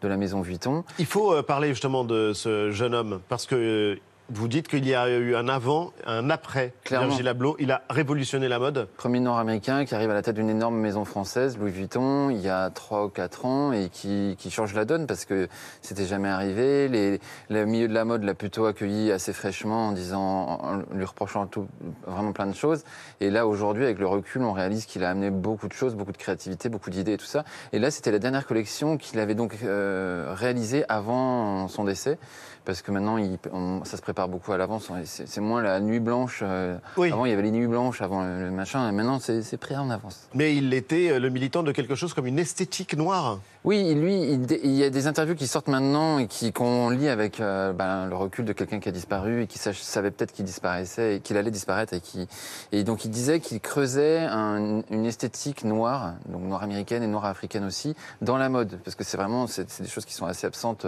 la 0.09 0.17
maison 0.17 0.41
Vuitton. 0.41 0.85
Il 0.99 1.07
faut 1.07 1.43
parler 1.43 1.69
justement 1.69 2.05
de 2.05 2.33
ce 2.33 2.71
jeune 2.71 2.95
homme 2.95 3.21
parce 3.29 3.47
que 3.47 3.99
vous 4.31 4.49
dites 4.49 4.69
qu'il 4.69 4.87
y 4.87 4.95
a 4.95 5.09
eu 5.11 5.37
un 5.37 5.49
avant, 5.49 5.93
un 6.07 6.31
après 6.31 6.73
Clairement. 6.85 7.09
Virgil 7.09 7.29
Abloh. 7.29 7.57
Il 7.59 7.71
a 7.71 7.83
révolutionné 7.91 8.49
la 8.49 8.59
mode. 8.59 8.89
Premier 8.97 9.21
nord-américain 9.21 9.85
qui 9.85 9.95
arrive 9.95 10.11
à 10.11 10.15
la 10.15 10.23
tête 10.23 10.37
d'une 10.37 10.49
énorme 10.49 10.77
maison 10.77 11.05
française, 11.05 11.59
Louis 11.59 11.71
Vuitton, 11.71 12.31
il 12.31 12.41
y 12.41 12.49
a 12.49 12.71
3 12.71 13.05
ou 13.05 13.09
4 13.11 13.45
ans, 13.45 13.73
et 13.73 13.91
qui, 13.91 14.37
qui 14.39 14.51
change 14.51 14.75
la 14.75 14.87
donne 14.87 15.07
parce 15.07 15.27
que 15.27 15.49
c'était 15.83 16.07
jamais 16.07 16.31
arrivé. 16.31 16.89
Les, 16.89 17.21
le 17.51 17.67
milieu 17.67 17.87
de 17.87 17.93
la 17.93 18.07
mode 18.07 18.25
l'a 18.25 18.35
plutôt 18.35 18.65
accueilli 18.65 19.13
assez 19.13 19.35
fraîchement 19.35 19.89
en 19.89 19.93
disant, 19.93 20.23
en 20.23 20.77
lui 20.95 21.05
reprochant 21.05 21.47
tout, 21.47 21.69
vraiment 22.07 22.33
plein 22.33 22.47
de 22.47 22.55
choses. 22.55 22.85
Et 23.21 23.29
là, 23.29 23.47
aujourd'hui, 23.47 23.85
avec 23.85 23.99
le 23.99 24.07
recul, 24.07 24.43
on 24.43 24.53
réalise 24.53 24.87
qu'il 24.87 25.05
a 25.05 25.11
amené 25.11 25.31
beaucoup 25.31 25.69
de 25.69 25.75
choses, 25.75 25.95
beaucoup 25.95 26.13
de 26.13 26.17
créativité, 26.17 26.71
beaucoup 26.71 26.91
d'idées 26.91 27.13
et 27.13 27.19
tout 27.19 27.27
ça. 27.27 27.45
Et 27.73 27.79
là, 27.79 27.91
c'était 27.91 28.11
la 28.11 28.19
dernière 28.19 28.47
collection 28.47 28.97
qu'il 28.97 29.21
avait 29.21 29.35
donc 29.35 29.55
euh, 29.65 30.33
réalisée 30.35 30.85
avant 30.89 31.69
son 31.69 31.85
décès 31.85 32.19
parce 32.65 32.83
que 32.83 32.91
maintenant, 32.91 33.19
il, 33.19 33.39
ça 33.85 33.97
se 33.97 34.03
prépare 34.03 34.29
beaucoup 34.29 34.53
à 34.53 34.59
l'avance. 34.59 34.91
C'est 35.05 35.41
moins 35.41 35.63
la 35.63 35.81
nuit 35.81 36.01
blanche. 36.01 36.41
Euh, 36.43 36.77
avant, 36.97 37.27
il 37.27 37.31
y 37.31 37.33
avait 37.33 37.43
les 37.43 37.51
nuits 37.51 37.67
blanches 37.67 38.01
avant 38.01 38.23
le, 38.23 38.51
machin, 38.51 38.89
et 38.89 38.93
maintenant, 38.93 39.19
c'est 39.19 39.57
prêt 39.59 39.77
en 39.77 39.91
avance. 39.91 40.29
Mais 40.35 40.57
il 40.57 40.73
était 40.73 41.11
euh, 41.11 41.19
le 41.19 41.29
militant 41.29 41.63
de 41.63 41.73
quelque 41.73 41.95
chose 41.95 42.15
comme 42.15 42.27
une 42.27 42.39
esthétique 42.39 42.97
noire. 42.97 43.41
Oui, 43.65 43.95
lui, 43.95 44.39
il, 44.63 44.75
y 44.75 44.85
a 44.85 44.91
des 44.91 45.07
interviews 45.07 45.35
qui 45.35 45.47
sortent 45.47 45.69
maintenant 45.69 46.19
et 46.19 46.27
qui 46.27 46.53
qu'on 46.53 46.91
lit 46.91 47.09
avec 47.09 47.41
euh, 47.41 47.73
ben, 47.73 48.07
le 48.07 48.15
recul 48.15 48.45
de 48.45 48.53
quelqu'un 48.53 48.79
qui 48.79 48.91
a 48.91 48.93
disparu 48.93 49.45
et 49.45 49.47
qui 49.47 49.59
savait 49.59 50.11
peut-être 50.11 50.33
qu'il 50.33 50.45
disparaissait 50.45 51.17
et 51.17 51.21
qu'il 51.21 51.39
allait 51.39 51.51
disparaître 51.51 51.95
et 51.95 52.01
qui 52.01 52.29
et 52.73 52.85
donc 52.85 53.07
il 53.07 53.11
disait 53.11 53.41
qu'il 53.41 53.61
creusait 53.61 54.27
une 54.27 55.07
esthétique 55.07 55.65
noire, 55.65 56.13
donc 56.29 56.43
noire 56.43 56.63
américaine 56.63 57.03
et 57.03 57.07
noire 57.07 57.25
africaine 57.25 57.65
aussi, 57.65 57.97
dans 58.21 58.37
la 58.37 58.51
mode 58.51 58.79
parce 58.85 58.97
que 58.97 59.05
c'est 59.05 59.17
vraiment 59.17 59.47
c'est 59.47 59.81
des 59.81 59.89
choses 59.89 60.05
qui 60.05 60.13
sont 60.13 60.27
assez 60.27 60.47
absentes 60.47 60.87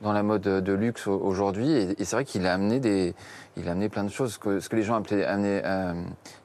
dans 0.00 0.12
la 0.12 0.22
mode 0.22 0.42
de 0.42 0.72
luxe 0.72 1.06
aujourd'hui. 1.08 1.70
Et, 1.70 2.04
c'est 2.06 2.16
vrai 2.16 2.24
qu'il 2.24 2.46
a 2.46 2.54
amené 2.54 2.80
des, 2.80 3.14
il 3.56 3.68
a 3.68 3.72
amené 3.72 3.88
plein 3.88 4.04
de 4.04 4.10
choses, 4.10 4.36
que, 4.36 4.60
ce 4.60 4.68
que 4.68 4.76
les 4.76 4.82
gens 4.82 4.96
appelaient 4.96 5.24
amené, 5.24 5.62
euh, 5.64 5.94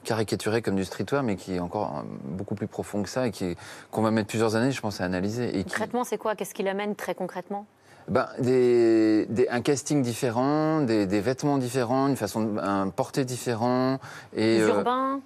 caricaturer 0.03 0.61
comme 0.61 0.75
du 0.75 0.85
streetwear, 0.85 1.23
mais 1.23 1.35
qui 1.35 1.55
est 1.55 1.59
encore 1.59 1.97
euh, 1.97 2.01
beaucoup 2.23 2.55
plus 2.55 2.67
profond 2.67 3.03
que 3.03 3.09
ça 3.09 3.27
et 3.27 3.31
qui, 3.31 3.55
qu'on 3.91 4.01
va 4.01 4.11
mettre 4.11 4.29
plusieurs 4.29 4.55
années, 4.55 4.71
je 4.71 4.79
pense, 4.79 5.01
à 5.01 5.05
analyser. 5.05 5.59
Et 5.59 5.60
concrètement, 5.63 6.03
c'est 6.03 6.17
quoi? 6.17 6.35
Qu'est-ce 6.35 6.53
qu'il 6.53 6.67
amène 6.67 6.95
très 6.95 7.15
concrètement? 7.15 7.65
Ben, 8.07 8.27
des, 8.39 9.27
un 9.49 9.61
casting 9.61 10.01
différent, 10.01 10.81
des, 10.81 11.05
vêtements 11.19 11.57
différents, 11.57 12.07
une 12.07 12.17
façon 12.17 12.43
de 12.43 12.59
un 12.59 12.89
porter 12.89 13.25
différent. 13.25 13.99
Et, 14.35 14.59
euh, 14.59 14.67
urbain 14.67 15.21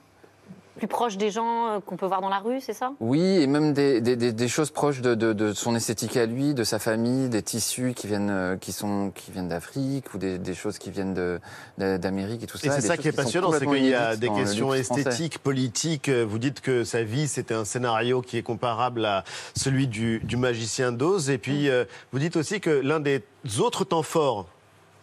plus 0.76 0.88
proche 0.88 1.18
des 1.18 1.32
gens 1.32 1.68
euh, 1.68 1.80
qu'on 1.80 1.96
peut 1.96 2.06
voir 2.06 2.22
dans 2.22 2.30
la 2.30 2.40
rue, 2.40 2.60
c'est 2.60 2.74
ça? 2.74 2.92
Oui, 3.00 3.22
et 3.22 3.48
même 3.48 3.74
des, 3.74 4.02
des, 4.02 4.16
des 4.16 4.48
choses 4.48 4.72
proches 4.72 5.02
de, 5.02 5.16
de, 5.16 5.34
de, 5.34 5.54
son 5.54 5.76
esthétique 5.76 6.18
à 6.18 6.26
lui, 6.26 6.54
de 6.54 6.64
sa 6.64 6.80
famille, 6.80 7.30
des 7.30 7.42
tissus 7.42 7.94
qui 7.96 8.08
viennent, 8.08 8.30
euh, 8.30 8.58
qui 8.58 8.72
sont, 8.72 9.12
qui 9.16 9.32
viennent 9.32 9.48
d'Afrique 9.48 10.14
ou 10.14 10.18
des, 10.18 10.38
des, 10.38 10.54
choses 10.54 10.78
qui 10.78 10.92
viennent 10.92 11.40
d'Amérique 11.78 12.44
et 12.44 12.48
tout 12.48 12.58
ça. 12.58 12.68
Et 12.68 12.72
c'est 12.72 12.88
ça 12.88 12.98
qui 12.98 13.08
est 13.08 13.14
passionnant, 13.14 13.52
c'est 13.52 13.66
qu'il 13.66 13.86
y 13.86 13.94
a 13.94 14.16
des 14.16 14.30
questions 14.30 14.74
esthétiques, 14.74 15.40
politiques. 15.40 16.10
Vous 16.10 16.40
dites 16.40 16.62
que 16.62 16.84
sa 16.84 17.04
vie, 17.04 17.28
c'était 17.28 17.54
un 17.54 17.66
scénario 17.66 18.22
qui 18.22 18.38
est 18.38 18.44
comparable 18.44 19.06
à 19.06 19.24
celui 19.56 19.88
du, 19.88 20.20
du 20.20 20.36
magicien 20.38 20.92
d'Oz. 20.92 21.30
Et 21.30 21.38
puis, 21.38 21.70
euh, 21.70 21.86
vous 22.12 22.20
dites 22.20 22.36
aussi 22.36 22.60
que 22.60 22.70
l'un 22.70 23.00
des 23.00 23.24
autres 23.60 23.86
temps 23.86 24.04
forts 24.04 24.48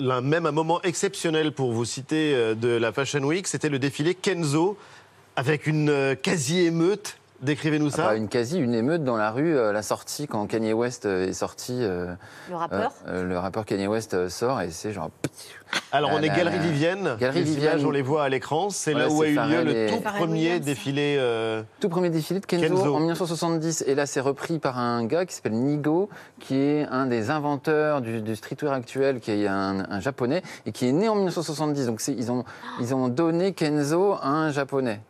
même 0.01 0.47
un 0.47 0.53
moment 0.53 0.83
exceptionnel 0.83 1.53
pour 1.53 1.71
vous 1.71 1.85
citer 1.85 2.57
de 2.57 2.69
la 2.69 2.91
Fashion 2.91 3.21
Week, 3.21 3.47
c'était 3.47 3.69
le 3.69 3.79
défilé 3.79 4.17
Kenzo 4.17 4.77
avec 5.37 5.67
une 5.67 5.89
euh, 5.89 6.15
quasi-émeute 6.15 7.19
Décrivez-nous 7.43 7.91
ça. 7.91 8.11
Ah, 8.11 8.15
une 8.15 8.29
quasi, 8.29 8.61
une 8.61 8.73
émeute 8.73 9.03
dans 9.03 9.17
la 9.17 9.33
rue, 9.33 9.59
euh, 9.59 9.73
la 9.73 9.83
sortie, 9.83 10.29
quand 10.29 10.47
Kanye 10.47 10.73
West 10.73 11.07
euh, 11.07 11.27
est 11.27 11.33
sorti. 11.33 11.81
le 11.81 12.17
rappeur 12.53 12.93
Le 13.09 13.37
rappeur 13.37 13.65
Kanye 13.65 13.89
West 13.89 14.29
sort 14.29 14.61
et 14.61 14.71
c'est 14.71 14.93
genre. 14.93 15.11
Alors 15.91 16.11
on 16.13 16.23
est 16.23 16.29
Galerie 16.29 16.61
Vivienne. 16.61 17.17
Galerie 17.19 17.43
Vivienne. 17.43 17.85
on 17.85 17.91
les 17.91 18.03
voit 18.03 18.23
à 18.23 18.29
l'écran. 18.29 18.71
C'est 18.71 18.95
là 18.95 19.09
où 19.09 19.23
a 19.23 19.27
eu 19.27 19.35
lieu 19.35 19.65
le 19.65 19.89
tout 19.91 20.01
premier 20.01 20.61
défilé. 20.61 21.19
Tout 21.81 21.89
premier 21.89 22.11
défilé 22.11 22.39
de 22.39 22.47
Kenzo, 22.47 22.95
en 22.95 23.01
1970. 23.01 23.87
Et 23.89 23.97
là 23.97 24.07
c'est 24.07 24.21
repris 24.21 24.61
par 24.61 24.79
un 24.79 25.05
gars 25.05 25.27
qui 25.27 25.35
s'appelle 25.35 25.55
Nigo, 25.55 26.11
qui 26.39 26.55
est 26.55 26.87
un 26.93 27.07
des 27.07 27.31
inventeurs 27.31 28.03
du, 28.03 28.37
streetwear 28.37 28.73
actuel, 28.73 29.19
qui 29.19 29.33
est 29.33 29.49
un, 29.49 29.99
japonais 29.99 30.43
et 30.65 30.71
qui 30.71 30.87
est 30.87 30.93
né 30.93 31.09
en 31.09 31.17
1970. 31.17 31.87
Donc 31.87 32.01
ils 32.07 32.31
ont, 32.31 32.45
ils 32.81 32.95
ont 32.95 33.09
donné 33.09 33.53
Kenzo 33.53 34.13
à 34.13 34.29
un 34.29 34.53
japonais. 34.53 35.01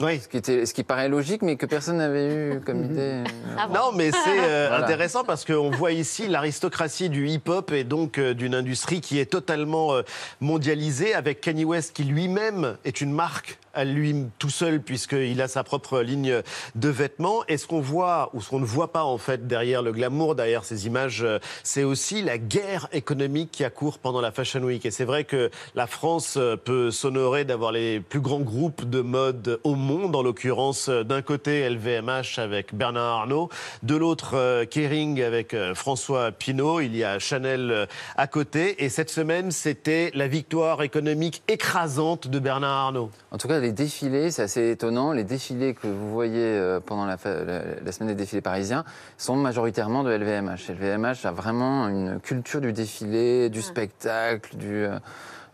Oui. 0.00 0.20
Ce, 0.20 0.28
qui 0.28 0.36
était, 0.36 0.66
ce 0.66 0.74
qui 0.74 0.82
paraît 0.82 1.08
logique, 1.08 1.42
mais 1.42 1.56
que 1.56 1.66
personne 1.66 1.98
n'avait 1.98 2.34
eu 2.34 2.60
comme 2.66 2.84
idée. 2.84 3.00
Euh, 3.00 3.24
ah 3.58 3.68
non, 3.68 3.92
mais 3.94 4.10
c'est 4.10 4.40
euh, 4.40 4.76
intéressant 4.76 5.24
parce 5.24 5.44
qu'on 5.44 5.70
voit 5.70 5.92
ici 5.92 6.28
l'aristocratie 6.28 7.08
du 7.08 7.28
hip-hop 7.28 7.72
et 7.72 7.84
donc 7.84 8.18
euh, 8.18 8.34
d'une 8.34 8.54
industrie 8.54 9.00
qui 9.00 9.18
est 9.18 9.26
totalement 9.26 9.92
mondialisée, 10.40 11.14
avec 11.14 11.40
Kanye 11.40 11.64
West 11.64 11.94
qui 11.94 12.04
lui-même 12.04 12.76
est 12.84 13.00
une 13.00 13.12
marque 13.12 13.58
à 13.74 13.84
lui 13.84 14.26
tout 14.38 14.50
seul 14.50 14.80
puisqu'il 14.80 15.40
a 15.40 15.48
sa 15.48 15.64
propre 15.64 16.00
ligne 16.00 16.42
de 16.74 16.88
vêtements. 16.88 17.42
Et 17.48 17.56
ce 17.56 17.66
qu'on 17.66 17.80
voit 17.80 18.30
ou 18.34 18.40
ce 18.40 18.50
qu'on 18.50 18.60
ne 18.60 18.64
voit 18.64 18.92
pas 18.92 19.04
en 19.04 19.18
fait 19.18 19.46
derrière 19.46 19.82
le 19.82 19.92
glamour, 19.92 20.34
derrière 20.34 20.64
ces 20.64 20.86
images, 20.86 21.22
euh, 21.22 21.38
c'est 21.62 21.84
aussi 21.84 22.22
la 22.22 22.38
guerre 22.38 22.88
économique 22.92 23.50
qui 23.50 23.64
a 23.64 23.70
cours 23.70 23.98
pendant 23.98 24.20
la 24.20 24.32
Fashion 24.32 24.60
Week. 24.60 24.84
Et 24.86 24.90
c'est 24.90 25.04
vrai 25.04 25.24
que 25.24 25.50
la 25.74 25.86
France 25.86 26.34
euh, 26.36 26.56
peut 26.56 26.90
s'honorer 26.90 27.44
d'avoir 27.44 27.72
les 27.72 28.00
plus 28.00 28.20
grands 28.20 28.40
groupes 28.40 28.88
de 28.88 29.00
mode 29.00 29.60
au 29.64 29.74
monde, 29.74 29.91
en 29.92 30.22
l'occurrence 30.22 30.88
euh, 30.88 31.04
d'un 31.04 31.22
côté 31.22 31.68
LVMH 31.68 32.38
avec 32.38 32.74
Bernard 32.74 33.20
Arnault, 33.20 33.48
de 33.82 33.96
l'autre 33.96 34.64
Kering 34.64 35.22
avec 35.22 35.54
François 35.74 36.32
Pinault, 36.32 36.80
il 36.80 36.96
y 36.96 37.04
a 37.04 37.18
Chanel 37.18 37.86
à 38.16 38.26
côté. 38.26 38.84
Et 38.84 38.88
cette 38.88 39.10
semaine, 39.10 39.50
c'était 39.50 40.10
la 40.14 40.28
victoire 40.28 40.82
économique 40.82 41.42
écrasante 41.48 42.28
de 42.28 42.38
Bernard 42.38 42.86
Arnault. 42.86 43.10
En 43.30 43.38
tout 43.38 43.48
cas, 43.48 43.60
les 43.60 43.72
défilés, 43.72 44.30
c'est 44.30 44.42
assez 44.42 44.70
étonnant. 44.70 45.12
Les 45.12 45.24
défilés 45.24 45.74
que 45.74 45.86
vous 45.86 46.12
voyez 46.12 46.38
euh, 46.38 46.80
pendant 46.80 47.06
la, 47.06 47.16
semaine 47.16 48.08
des 48.08 48.14
défilés 48.14 48.40
parisiens 48.40 48.84
sont 49.18 49.36
majoritairement 49.36 50.02
de 50.02 50.10
LVMH. 50.10 50.70
LVMH 50.70 51.24
a 51.24 51.32
vraiment 51.32 51.88
une 51.88 52.20
culture 52.20 52.60
du 52.60 52.72
défilé, 52.72 53.48
du 53.48 53.62
spectacle, 53.62 54.56
du 54.56 54.84
euh, 54.84 54.98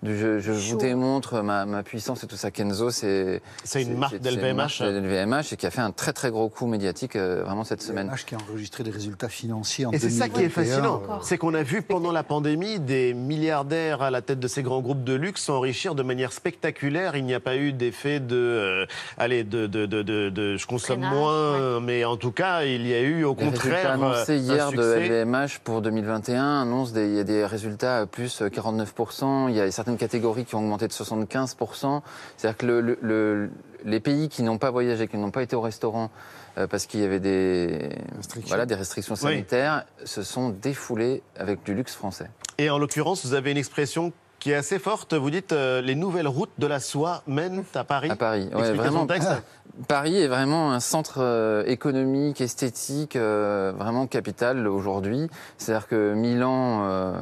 je, 0.05 0.38
je 0.38 0.52
vous 0.52 0.76
démontre 0.76 1.43
ma, 1.43 1.67
ma, 1.67 1.83
puissance 1.83 2.23
et 2.23 2.28
tout 2.28 2.37
ça. 2.37 2.52
Kenzo, 2.52 2.90
c'est. 2.90 3.43
C'est 3.64 3.83
une 3.83 3.99
marque 3.99 4.19
d'LVMH. 4.19 4.81
LVMH 4.81 5.52
et 5.52 5.57
qui 5.57 5.67
a 5.67 5.71
fait 5.71 5.81
un 5.81 5.90
très 5.90 6.12
très 6.12 6.31
gros 6.31 6.49
coup 6.49 6.67
médiatique 6.67 7.17
euh, 7.17 7.43
vraiment 7.45 7.64
cette 7.64 7.83
semaine. 7.83 8.07
LVMH 8.07 8.25
qui 8.25 8.35
a 8.37 8.38
enregistré 8.49 8.85
des 8.85 8.90
résultats 8.90 9.28
financiers 9.28 9.87
en 9.87 9.90
Et 9.90 9.99
c'est 9.99 10.11
ça 10.11 10.28
qui 10.28 10.43
est 10.43 10.49
fascinant. 10.49 11.02
C'est 11.23 11.37
qu'on 11.37 11.55
a 11.55 11.64
vu 11.64 11.83
pendant 11.83 12.12
la 12.12 12.23
pandémie 12.23 12.78
des 12.78 13.12
milliardaires 13.12 14.02
à 14.02 14.11
la 14.11 14.23
tête 14.23 14.38
de 14.38 14.47
ces 14.47 14.62
grands 14.62 14.81
groupes 14.81 15.02
de 15.02 15.14
luxe 15.14 15.43
s'enrichir 15.43 15.97
de 15.97 16.05
manière 16.05 16.33
spectaculaire. 16.33 17.17
Il 17.17 17.25
n'y 17.25 17.35
a 17.35 17.40
pas 17.40 17.57
eu 17.57 17.73
d'effet 17.73 18.21
de. 18.21 18.37
Euh, 18.37 18.87
allez, 19.17 19.43
de, 19.43 19.67
de, 19.67 19.87
de, 19.87 20.02
de, 20.02 20.57
Je 20.57 20.67
consomme 20.67 21.00
moins, 21.00 21.81
mais 21.81 22.05
en 22.05 22.17
tout 22.17 22.33
cas, 22.33 22.62
il 22.62 22.87
y 22.87 22.95
a 22.95 23.00
eu 23.00 23.25
au 23.25 23.35
contraire. 23.35 23.90
annoncé 23.90 24.37
hier 24.37 24.71
de 24.71 24.95
LVMH 24.95 25.59
pour 25.64 25.83
2021 25.83 26.62
annonce 26.62 26.93
des, 26.93 27.09
il 27.09 27.14
y 27.14 27.21
a 27.21 27.25
des 27.25 27.45
résultats 27.45 28.07
plus 28.07 28.43
49%. 28.43 29.49
Il 29.49 29.57
y 29.57 29.61
a 29.61 29.67
certains 29.88 29.97
catégories 29.97 30.45
qui 30.45 30.54
ont 30.54 30.59
augmenté 30.59 30.87
de 30.87 30.92
75%. 30.92 32.02
C'est-à-dire 32.37 32.57
que 32.59 32.66
le, 32.66 33.50
les 33.85 34.00
pays 34.00 34.28
qui 34.28 34.42
n'ont 34.42 34.59
pas 34.59 34.71
voyagé, 34.71 35.09
qui 35.09 35.16
n'ont 35.16 35.30
pas 35.30 35.42
été 35.42 35.57
au 35.57 35.61
restaurant 35.61 36.11
euh, 36.59 36.66
parce 36.66 36.87
qu'il 36.87 37.00
y 37.00 37.04
avait 37.04 37.21
des 37.21 37.90
restrictions, 38.16 38.49
voilà, 38.49 38.66
des 38.66 38.75
restrictions 38.75 39.16
sanitaires, 39.16 39.85
se 40.04 40.23
sont 40.23 40.50
défoulés 40.50 41.23
avec 41.37 41.62
du 41.64 41.75
luxe 41.75 41.95
français. 41.95 42.30
Et 42.59 42.71
en 42.71 42.78
l'occurrence, 42.78 43.25
vous 43.25 43.35
avez 43.35 43.50
une 43.50 43.57
expression 43.57 44.12
qui 44.38 44.50
est 44.50 44.57
assez 44.57 44.78
forte. 44.78 45.14
Vous 45.14 45.30
dites 45.30 45.52
euh, 45.52 45.80
les 45.80 45.95
nouvelles 45.95 46.28
routes 46.28 46.52
de 46.59 46.66
la 46.66 46.80
soie 46.80 47.23
mènent 47.26 47.64
à 47.75 47.85
Paris. 47.85 48.11
À 48.11 48.16
Paris, 48.16 48.49
ouais, 48.54 48.73
vraiment. 48.73 49.07
Paris 49.87 50.16
est 50.16 50.28
vraiment 50.28 50.73
un 50.73 50.80
centre 50.80 51.18
euh, 51.20 51.62
économique, 51.66 52.40
esthétique, 52.40 53.16
euh, 53.16 53.73
vraiment 53.76 54.06
capital 54.06 54.66
aujourd'hui. 54.66 55.28
C'est-à-dire 55.56 55.87
que 55.87 56.14
Milan, 56.14 57.14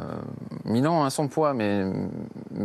Milan 0.65 1.05
a 1.05 1.11
son 1.11 1.29
poids, 1.29 1.55
mais 1.55 1.85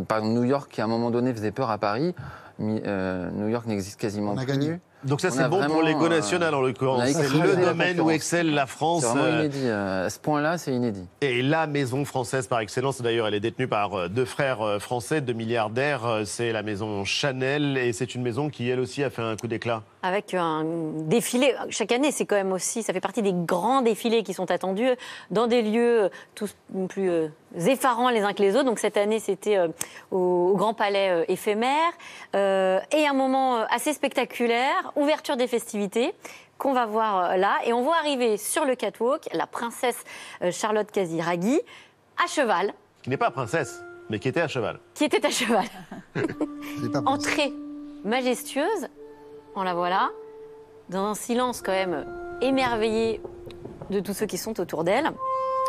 par 0.07 0.19
exemple 0.19 0.35
New 0.35 0.43
York, 0.45 0.71
qui 0.71 0.81
à 0.81 0.85
un 0.85 0.87
moment 0.87 1.11
donné 1.11 1.33
faisait 1.33 1.51
peur 1.51 1.69
à 1.69 1.77
Paris, 1.77 2.15
New 2.59 3.47
York 3.47 3.65
n'existe 3.65 3.99
quasiment 3.99 4.35
plus. 4.35 4.79
Donc 5.03 5.21
ça, 5.21 5.31
c'est 5.31 5.47
bon 5.49 5.65
pour 5.65 5.81
l'ego 5.81 6.05
euh, 6.05 6.09
national, 6.09 6.53
en 6.53 6.61
l'occurrence. 6.61 7.09
C'est 7.09 7.29
le 7.29 7.65
domaine 7.65 7.99
où 7.99 8.09
excelle 8.11 8.53
la 8.53 8.65
France. 8.65 9.01
C'est 9.01 9.07
vraiment 9.07 9.23
euh, 9.25 9.39
inédit. 9.39 9.59
euh, 9.63 10.05
À 10.05 10.09
ce 10.09 10.19
point-là, 10.19 10.57
c'est 10.57 10.73
inédit. 10.73 11.07
Et 11.21 11.41
la 11.41 11.67
maison 11.67 12.05
française 12.05 12.47
par 12.47 12.59
excellence, 12.59 13.01
d'ailleurs, 13.01 13.27
elle 13.27 13.33
est 13.33 13.39
détenue 13.39 13.67
par 13.67 14.09
deux 14.09 14.25
frères 14.25 14.77
français, 14.79 15.21
deux 15.21 15.33
milliardaires. 15.33 16.21
C'est 16.25 16.51
la 16.51 16.63
maison 16.63 17.03
Chanel 17.05 17.77
et 17.77 17.93
c'est 17.93 18.15
une 18.15 18.21
maison 18.21 18.49
qui, 18.49 18.69
elle 18.69 18.79
aussi, 18.79 19.03
a 19.03 19.09
fait 19.09 19.21
un 19.21 19.35
coup 19.35 19.47
d'éclat. 19.47 19.83
Avec 20.03 20.33
un 20.33 20.63
défilé. 20.63 21.53
Chaque 21.69 21.91
année, 21.91 22.11
c'est 22.11 22.25
quand 22.25 22.35
même 22.35 22.51
aussi, 22.51 22.81
ça 22.83 22.91
fait 22.93 22.99
partie 23.01 23.21
des 23.21 23.33
grands 23.33 23.81
défilés 23.81 24.23
qui 24.23 24.33
sont 24.33 24.49
attendus 24.49 24.89
dans 25.29 25.47
des 25.47 25.61
lieux 25.61 26.09
tous 26.35 26.55
plus 26.89 27.09
euh, 27.09 27.27
effarants 27.67 28.09
les 28.09 28.21
uns 28.21 28.33
que 28.33 28.41
les 28.41 28.55
autres. 28.55 28.65
Donc 28.65 28.79
cette 28.79 28.97
année, 28.97 29.19
c'était 29.19 29.57
euh, 29.57 29.67
au, 30.11 30.51
au 30.53 30.55
Grand 30.57 30.73
Palais 30.73 31.09
euh, 31.09 31.25
éphémère. 31.27 31.91
Euh, 32.35 32.79
et 32.91 33.05
un 33.07 33.13
moment 33.13 33.57
euh, 33.57 33.65
assez 33.69 33.93
spectaculaire, 33.93 34.91
ouverture 34.95 35.37
des 35.37 35.47
festivités 35.47 36.13
qu'on 36.57 36.73
va 36.73 36.85
voir 36.85 37.31
euh, 37.31 37.35
là. 37.37 37.57
Et 37.65 37.73
on 37.73 37.81
voit 37.83 37.97
arriver 37.97 38.37
sur 38.37 38.65
le 38.65 38.75
catwalk 38.75 39.27
la 39.33 39.45
princesse 39.47 40.03
euh, 40.41 40.51
Charlotte 40.51 40.89
Casiraghi 40.91 41.59
à 42.23 42.27
cheval, 42.27 42.73
Qui 43.03 43.09
n'est 43.09 43.17
pas 43.17 43.31
princesse, 43.31 43.81
mais 44.09 44.19
qui 44.19 44.27
était 44.27 44.41
à 44.41 44.47
cheval. 44.47 44.79
qui 44.93 45.05
était 45.05 45.25
à 45.25 45.29
cheval. 45.29 45.65
Entrée 47.05 47.53
majestueuse, 48.03 48.87
on 49.55 49.63
la 49.63 49.73
voilà, 49.73 50.11
dans 50.89 51.05
un 51.05 51.15
silence 51.15 51.61
quand 51.61 51.71
même 51.71 52.05
émerveillé 52.41 53.21
de 53.89 53.99
tous 53.99 54.13
ceux 54.13 54.25
qui 54.25 54.37
sont 54.37 54.59
autour 54.59 54.83
d'elle. 54.83 55.11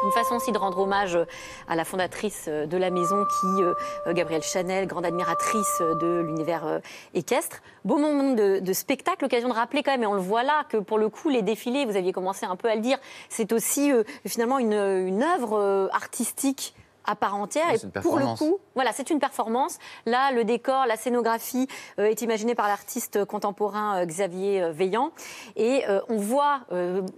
Une 0.05 0.11
façon 0.11 0.35
aussi 0.35 0.51
de 0.51 0.59
rendre 0.59 0.81
hommage 0.81 1.17
à 1.69 1.77
la 1.77 1.85
fondatrice 1.85 2.49
de 2.49 2.77
la 2.77 2.91
maison 2.91 3.25
qui, 3.25 3.63
euh, 3.63 3.75
Gabrielle 4.13 4.43
Chanel, 4.43 4.89
grande 4.89 5.07
admiratrice 5.07 5.81
de 5.81 6.25
l'univers 6.27 6.67
euh, 6.67 6.81
équestre. 7.15 7.59
Beau 7.85 7.99
moment 7.99 8.33
de, 8.33 8.73
spectacle, 8.73 9.23
l'occasion 9.23 9.49
de 9.49 9.55
rappeler 9.55 9.85
quand 9.85 9.93
même, 9.93 10.03
et 10.03 10.07
on 10.07 10.15
le 10.15 10.21
voit 10.21 10.43
là, 10.43 10.65
que 10.69 10.77
pour 10.77 10.99
le 10.99 11.09
coup, 11.09 11.29
les 11.29 11.43
défilés, 11.43 11.85
vous 11.85 11.97
aviez 11.97 12.13
commencé 12.13 12.47
un 12.47 12.57
peu 12.57 12.69
à 12.69 12.75
le 12.75 12.81
dire, 12.81 12.99
c'est 13.29 13.53
aussi 13.53 13.93
euh, 13.93 14.03
finalement 14.27 14.59
une, 14.59 14.73
une 14.73 15.23
œuvre 15.23 15.89
artistique 15.93 16.75
à 17.05 17.17
part 17.17 17.35
entière. 17.37 17.67
Ouais, 17.69 17.79
et 17.85 18.01
pour 18.03 18.19
le 18.19 18.25
coup, 18.39 18.59
voilà, 18.75 18.93
c'est 18.93 19.11
une 19.11 19.19
performance. 19.19 19.79
Là, 20.07 20.33
le 20.33 20.45
décor, 20.45 20.87
la 20.87 20.97
scénographie 20.97 21.67
euh, 21.99 22.05
est 22.07 22.23
imaginée 22.23 22.55
par 22.55 22.69
l'artiste 22.69 23.25
contemporain 23.25 23.99
euh, 24.03 24.07
Xavier 24.07 24.63
euh, 24.63 24.73
Veillant. 24.73 25.11
Et 25.57 25.85
euh, 25.89 26.01
on 26.09 26.17
voit, 26.17 26.61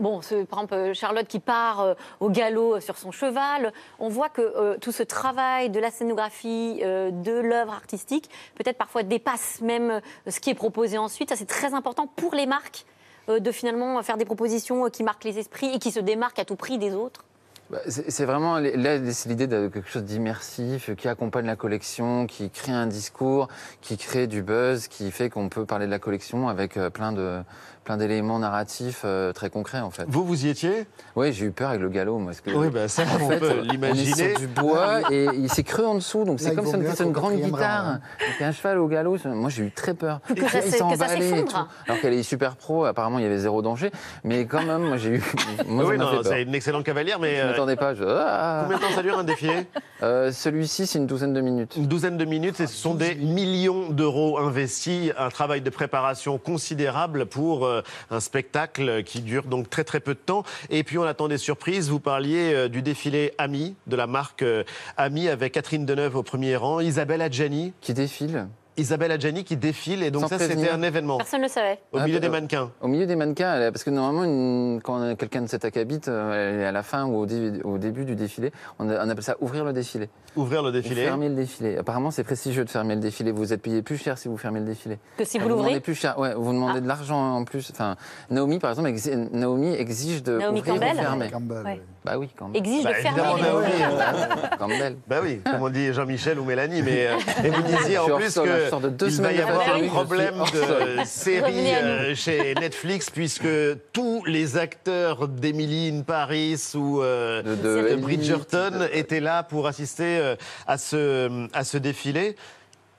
bon, 0.00 0.22
ce- 0.22 0.44
par 0.44 0.60
exemple, 0.62 0.92
Charlotte 0.94 1.26
qui 1.26 1.40
part 1.40 1.94
au 2.20 2.30
galop 2.30 2.80
sur 2.80 2.96
son 2.96 3.10
cheval. 3.10 3.72
On 3.98 4.08
voit 4.08 4.28
que 4.28 4.76
tout 4.78 4.92
ce 4.92 5.02
travail 5.02 5.70
de 5.70 5.80
la 5.80 5.90
scénographie, 5.90 6.80
de 6.80 7.32
l'œuvre 7.40 7.72
artistique, 7.72 8.30
peut-être 8.54 8.78
parfois 8.78 9.02
dépasse 9.02 9.60
même 9.60 10.00
ce 10.26 10.40
qui 10.40 10.50
est 10.50 10.54
proposé 10.54 10.98
ensuite. 10.98 11.30
Ça, 11.30 11.36
c'est 11.36 11.44
très 11.46 11.74
important 11.74 12.06
pour 12.06 12.34
les 12.34 12.46
marques 12.46 12.84
de 13.28 13.50
finalement 13.52 14.02
faire 14.02 14.16
des 14.16 14.24
propositions 14.24 14.88
qui 14.90 15.02
marquent 15.02 15.24
les 15.24 15.38
esprits 15.38 15.72
et 15.74 15.78
qui 15.78 15.90
se 15.92 16.00
démarquent 16.00 16.38
à 16.38 16.44
tout 16.44 16.56
prix 16.56 16.78
des 16.78 16.94
autres. 16.94 17.24
Bah, 17.70 17.78
C'est 17.88 18.26
vraiment 18.26 18.58
l'idée 18.58 19.46
de 19.46 19.68
quelque 19.68 19.88
chose 19.88 20.04
d'immersif 20.04 20.94
qui 20.96 21.08
accompagne 21.08 21.46
la 21.46 21.56
collection, 21.56 22.26
qui 22.26 22.50
crée 22.50 22.72
un 22.72 22.86
discours, 22.86 23.48
qui 23.80 23.96
crée 23.96 24.26
du 24.26 24.42
buzz, 24.42 24.88
qui 24.88 25.10
fait 25.10 25.30
qu'on 25.30 25.48
peut 25.48 25.64
parler 25.64 25.86
de 25.86 25.90
la 25.90 25.98
collection 25.98 26.48
avec 26.48 26.76
euh, 26.76 26.90
plein 26.90 27.12
de 27.12 27.40
plein 27.84 27.96
d'éléments 27.96 28.38
narratifs 28.38 29.02
euh, 29.04 29.32
très 29.32 29.50
concrets 29.50 29.80
en 29.80 29.90
fait. 29.90 30.04
Vous, 30.08 30.24
vous 30.24 30.46
y 30.46 30.48
étiez? 30.48 30.86
Oui, 31.16 31.32
j'ai 31.32 31.46
eu 31.46 31.50
peur 31.50 31.68
avec 31.70 31.82
le 31.82 31.88
galop, 31.88 32.18
moi. 32.18 32.32
Parce 32.32 32.40
que, 32.40 32.50
Oui, 32.50 32.68
bah, 32.70 32.88
ça, 32.88 33.02
en 33.02 33.22
on 33.24 33.28
fait, 33.28 33.38
peut 33.38 33.52
On 33.60 33.64
est 33.64 33.72
l'imaginer. 33.72 34.30
sur 34.30 34.38
du 34.38 34.46
bois 34.46 35.00
et 35.12 35.26
il 35.34 35.50
s'est 35.50 35.62
creux 35.62 35.84
en 35.84 35.94
dessous, 35.94 36.24
donc 36.24 36.40
c'est 36.40 36.54
comme 36.54 36.66
était 36.66 36.96
sur 36.96 37.06
une 37.06 37.12
grande 37.12 37.34
guitare. 37.36 37.92
Donc 37.94 38.40
un 38.42 38.52
cheval 38.52 38.78
au 38.78 38.88
galop, 38.88 39.18
ça- 39.18 39.28
moi 39.28 39.50
j'ai 39.50 39.64
eu 39.64 39.70
très 39.70 39.94
peur. 39.94 40.20
Que 40.34 40.48
ça 40.48 40.58
Il 40.58 40.62
s'est- 40.62 40.62
s'est 40.62 40.70
que 40.72 40.78
ça 40.78 40.84
emballé 40.86 41.26
et 41.26 41.30
s'effondre. 41.30 41.52
tout. 41.52 41.90
Alors 41.90 42.00
qu'elle 42.00 42.14
est 42.14 42.22
super 42.22 42.56
pro, 42.56 42.84
apparemment 42.86 43.18
il 43.18 43.22
y 43.22 43.26
avait 43.26 43.38
zéro 43.38 43.60
danger, 43.62 43.90
mais 44.24 44.46
quand 44.46 44.62
même, 44.64 44.82
moi 44.82 44.96
j'ai 44.96 45.10
eu. 45.16 45.22
Moi, 45.66 45.84
ça 45.84 45.90
oui, 45.90 45.98
non, 45.98 46.06
c'est 46.22 46.42
une 46.42 46.54
excellente 46.54 46.84
cavalière, 46.84 47.18
mais. 47.20 47.36
Je 47.36 47.40
euh, 47.42 47.46
m'attendais 47.50 47.76
pas. 47.76 47.94
Je... 47.94 48.04
Ah. 48.06 48.60
Combien 48.64 48.78
de 48.78 48.82
temps 48.82 48.90
ça 48.94 49.02
dure 49.02 49.18
un 49.18 49.24
défilé? 49.24 49.66
Euh, 50.02 50.32
Celui-ci, 50.32 50.86
c'est 50.86 50.98
une 50.98 51.06
douzaine 51.06 51.32
de 51.32 51.40
minutes. 51.40 51.74
Une 51.76 51.86
douzaine 51.86 52.16
de 52.16 52.24
minutes, 52.24 52.60
et 52.60 52.66
ce 52.66 52.74
sont 52.74 52.94
des 52.94 53.14
millions 53.14 53.90
d'euros 53.90 54.38
investis, 54.38 55.12
un 55.18 55.28
travail 55.28 55.60
de 55.60 55.70
préparation 55.70 56.38
considérable 56.38 57.26
pour 57.26 57.66
euh, 57.74 57.82
un 58.10 58.20
spectacle 58.20 59.02
qui 59.04 59.20
dure 59.20 59.44
donc 59.44 59.70
très 59.70 59.84
très 59.84 60.00
peu 60.00 60.14
de 60.14 60.18
temps. 60.18 60.44
Et 60.70 60.84
puis 60.84 60.98
on 60.98 61.04
attend 61.04 61.28
des 61.28 61.38
surprises. 61.38 61.90
Vous 61.90 62.00
parliez 62.00 62.54
euh, 62.54 62.68
du 62.68 62.82
défilé 62.82 63.32
Ami, 63.38 63.74
de 63.86 63.96
la 63.96 64.06
marque 64.06 64.42
euh, 64.42 64.64
Ami, 64.96 65.28
avec 65.28 65.52
Catherine 65.52 65.86
Deneuve 65.86 66.16
au 66.16 66.22
premier 66.22 66.56
rang, 66.56 66.80
Isabelle 66.80 67.22
Adjani. 67.22 67.72
Qui 67.80 67.94
défile 67.94 68.48
Isabelle 68.76 69.12
Adjani 69.12 69.44
qui 69.44 69.56
défile, 69.56 70.02
et 70.02 70.10
donc 70.10 70.22
Sans 70.22 70.28
ça 70.28 70.38
c'était 70.38 70.68
un 70.68 70.82
événement. 70.82 71.16
Personne 71.18 71.40
ne 71.40 71.44
le 71.46 71.50
savait. 71.50 71.78
Au 71.92 71.98
Ah, 71.98 72.04
milieu 72.06 72.14
bah, 72.14 72.20
des 72.20 72.26
euh, 72.26 72.30
mannequins. 72.30 72.70
Au 72.80 72.88
milieu 72.88 73.06
des 73.06 73.14
mannequins, 73.16 73.70
parce 73.70 73.84
que 73.84 73.90
normalement, 73.90 74.24
une- 74.24 74.80
quand 74.82 75.14
quelqu'un 75.16 75.42
de 75.42 75.46
cet 75.48 75.64
acabit, 75.64 76.00
euh, 76.08 76.52
elle 76.54 76.60
est 76.60 76.64
à 76.64 76.72
la 76.72 76.82
fin 76.82 77.04
ou 77.04 77.16
au, 77.18 77.26
dé- 77.26 77.60
au 77.62 77.78
début 77.78 78.04
du 78.04 78.16
défilé, 78.16 78.52
on, 78.78 78.88
appelle 78.90 79.22
ça 79.22 79.36
ouvrir 79.40 79.64
le 79.64 79.72
défilé. 79.72 80.08
Ouvrir 80.36 80.62
le 80.62 80.70
Ou 80.70 80.72
défilé. 80.72 81.04
Fermer 81.04 81.28
le 81.28 81.36
défilé. 81.36 81.76
Apparemment, 81.76 82.10
c'est 82.10 82.24
prestigieux 82.24 82.64
de 82.64 82.70
fermer 82.70 82.96
le 82.96 83.00
défilé. 83.00 83.30
Vous 83.30 83.52
êtes 83.52 83.62
payé 83.62 83.82
plus 83.82 83.96
cher 83.96 84.18
si 84.18 84.26
vous 84.28 84.36
fermez 84.36 84.58
le 84.60 84.66
défilé. 84.66 84.98
Que 85.16 85.24
si 85.24 85.38
vous 85.38 85.44
vous 85.44 85.50
l'ouvrez 85.50 85.64
demandez 85.68 85.80
plus 85.80 85.94
cher. 85.94 86.18
Ouais, 86.18 86.34
vous 86.34 86.52
demandez 86.52 86.80
de 86.80 86.88
l'argent 86.88 87.36
en 87.36 87.44
plus. 87.44 87.70
Enfin, 87.70 87.96
Naomi, 88.30 88.58
par 88.58 88.70
exemple, 88.70 88.88
exi- 88.88 89.28
Naomi 89.32 89.72
exige 89.74 90.22
de 90.24 90.38
Naomi 90.38 90.58
ouvrir 90.60 90.74
Campbell 90.74 90.96
ou 90.96 91.00
fermer. 91.00 91.30
Campbell, 91.30 91.64
Ouais. 91.64 91.80
Bah 92.04 92.18
oui, 92.18 92.28
Campbell. 92.36 92.60
Exige 92.60 92.84
Bah, 92.84 92.90
de 92.90 92.94
fermer 92.96 93.20
évidemment, 93.32 93.60
euh, 93.60 94.56
Campbell. 94.58 94.96
Bah 95.08 95.20
oui, 95.22 95.40
comme 95.42 95.62
on 95.62 95.70
dit 95.70 95.90
Jean-Michel 95.94 96.38
ou 96.38 96.44
Mélanie, 96.44 96.82
mais 96.82 97.06
euh, 97.06 97.16
et 97.42 97.48
vous 97.48 97.62
disiez 97.62 97.96
en 97.98 98.16
plus 98.16 98.30
sol, 98.30 98.46
de 98.46 99.08
il 99.08 99.22
va 99.22 99.32
y 99.32 99.40
avoir 99.40 99.74
un 99.74 99.88
problème 99.88 100.34
de 100.52 101.04
série 101.06 101.74
euh, 101.74 102.14
chez 102.14 102.54
Netflix 102.56 103.08
puisque 103.08 103.48
tous 103.94 104.22
les 104.26 104.58
acteurs 104.58 105.28
d'Emily 105.28 105.96
in 105.96 106.02
Paris 106.02 106.60
ou 106.74 107.00
euh, 107.00 107.42
De- 107.42 107.54
de 107.54 107.62
de 107.62 107.88
Elite, 107.88 108.00
Bridgerton 108.02 108.70
de- 108.80 108.88
étaient 108.92 109.20
là 109.20 109.42
pour 109.42 109.66
assister 109.66 110.18
euh, 110.18 110.36
à 110.66 110.76
ce 110.76 111.48
à 111.54 111.64
ce 111.64 111.78
défilé. 111.78 112.36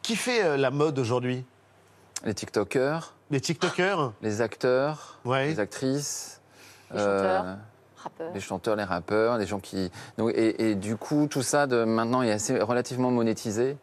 Qui 0.02 0.16
fait 0.16 0.44
euh, 0.44 0.58
la 0.58 0.72
mode 0.72 0.98
aujourd'hui? 0.98 1.46
Les 2.26 2.34
TikTokers, 2.34 3.14
Les 3.30 3.40
TikTokers? 3.42 4.14
Les 4.24 4.42
acteurs, 4.42 5.20
Ouais. 5.26 5.48
les 5.50 5.60
actrices. 5.60 6.42
Les 6.92 6.98
chanteurs. 7.00 7.46
Les 8.34 8.40
chanteurs, 8.40 8.76
les 8.76 8.84
rappeurs, 8.84 9.38
les 9.38 9.46
gens 9.46 9.60
qui. 9.60 9.92
Donc, 10.18 10.32
et, 10.36 10.70
et 10.70 10.76
du 10.76 10.96
coup, 10.96 11.28
tout 11.28 11.42
ça 11.42 11.68
de 11.68 11.84
maintenant 11.84 12.22
est 12.22 12.32
assez 12.32 12.60
relativement 12.60 13.12
monétisé. 13.12 13.78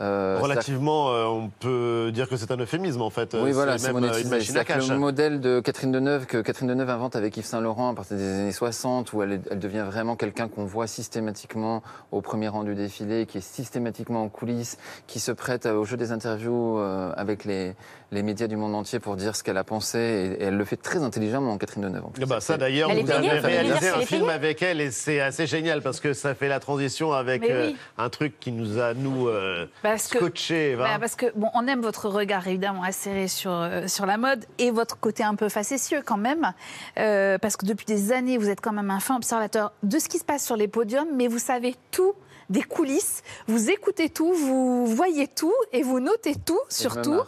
Euh, 0.00 0.38
Relativement, 0.40 1.10
euh, 1.10 1.24
on 1.24 1.48
peut 1.48 2.10
dire 2.12 2.28
que 2.28 2.36
c'est 2.36 2.50
un 2.50 2.56
euphémisme 2.56 3.02
en 3.02 3.10
fait. 3.10 3.36
Oui, 3.40 3.52
voilà, 3.52 3.78
c'est 3.78 3.86
c'est 3.86 3.92
même 3.92 3.96
euh, 3.96 4.00
monétisé. 4.06 4.24
une 4.24 4.30
machine 4.30 4.56
à 4.56 4.60
C'est-à-dire 4.60 4.74
que 4.76 4.80
cash. 4.80 4.90
Le 4.90 4.98
modèle 4.98 5.40
de 5.40 5.60
Catherine 5.60 5.92
Deneuve 5.92 6.26
que 6.26 6.38
Catherine 6.38 6.68
Deneuve 6.68 6.90
invente 6.90 7.16
avec 7.16 7.36
Yves 7.36 7.46
Saint 7.46 7.60
Laurent 7.60 7.90
à 7.90 7.94
partir 7.94 8.16
des 8.16 8.40
années 8.40 8.52
60, 8.52 9.12
où 9.12 9.22
elle, 9.22 9.40
devient 9.58 9.84
vraiment 9.86 10.16
quelqu'un 10.16 10.48
qu'on 10.48 10.64
voit 10.64 10.86
systématiquement 10.86 11.82
au 12.12 12.20
premier 12.20 12.48
rang 12.48 12.64
du 12.64 12.74
défilé, 12.74 13.26
qui 13.26 13.38
est 13.38 13.42
systématiquement 13.42 14.22
en 14.22 14.28
coulisses, 14.28 14.78
qui 15.06 15.20
se 15.20 15.32
prête 15.32 15.66
au 15.66 15.84
jeu 15.84 15.96
des 15.96 16.12
interviews 16.12 16.78
euh, 16.78 17.12
avec 17.16 17.44
les, 17.44 17.74
les 18.12 18.22
médias 18.22 18.46
du 18.46 18.56
monde 18.56 18.74
entier 18.74 19.00
pour 19.00 19.16
dire 19.16 19.34
ce 19.34 19.42
qu'elle 19.42 19.56
a 19.56 19.64
pensé, 19.64 19.98
et, 19.98 20.42
et 20.42 20.44
elle 20.44 20.56
le 20.56 20.64
fait 20.64 20.76
très 20.76 21.02
intelligemment, 21.02 21.58
Catherine 21.58 21.82
Deneuve. 21.82 22.06
en 22.06 22.10
plus. 22.10 22.22
Ah 22.22 22.26
bah, 22.26 22.40
ça 22.40 22.56
d'ailleurs, 22.56 22.90
vous 22.90 23.10
avez 23.10 23.38
réalisé 23.40 23.88
un 23.88 24.00
film 24.00 24.28
avec 24.28 24.62
elle 24.62 24.80
et 24.80 24.90
c'est 24.90 25.20
assez 25.20 25.46
génial 25.46 25.82
parce 25.82 26.00
que 26.00 26.12
ça 26.12 26.34
fait 26.34 26.48
la 26.48 26.60
transition 26.60 27.12
avec 27.12 27.48
euh, 27.48 27.72
un 27.96 28.08
truc 28.08 28.38
qui 28.40 28.52
nous 28.52 28.78
a, 28.78 28.94
nous, 28.94 29.28
euh, 29.28 29.66
Parce 29.92 30.08
que- 30.08 30.18
scotché. 30.18 30.70
Eva. 30.72 30.84
Bah, 30.84 30.98
parce 31.00 31.14
que 31.16 31.26
bon, 31.36 31.50
on 31.54 31.66
aime 31.66 31.80
votre 31.80 32.08
regard 32.08 32.46
évidemment 32.48 32.82
acéré 32.82 33.28
sur, 33.28 33.50
euh, 33.52 33.86
sur 33.86 34.06
la 34.06 34.16
mode 34.18 34.44
et 34.58 34.70
votre 34.70 34.98
côté 34.98 35.22
un 35.22 35.34
peu 35.34 35.48
facétieux 35.48 36.02
quand 36.04 36.16
même, 36.16 36.52
Euh, 36.98 37.38
parce 37.38 37.56
que 37.56 37.66
depuis 37.66 37.86
des 37.86 38.12
années 38.12 38.38
vous 38.38 38.48
êtes 38.48 38.60
quand 38.60 38.72
même 38.72 38.90
un 38.90 39.00
fin 39.00 39.16
observateur 39.16 39.72
de 39.82 39.98
ce 39.98 40.08
qui 40.08 40.18
se 40.18 40.24
passe 40.24 40.44
sur 40.44 40.56
les 40.56 40.68
podiums, 40.68 41.08
mais 41.14 41.28
vous 41.28 41.38
savez 41.38 41.74
tout 41.90 42.14
des 42.50 42.62
coulisses, 42.62 43.22
vous 43.46 43.68
écoutez 43.70 44.08
tout, 44.08 44.32
vous 44.32 44.86
voyez 44.86 45.28
tout 45.28 45.52
et 45.72 45.82
vous 45.82 46.00
notez 46.00 46.34
tout 46.34 46.58
surtout. 46.70 47.20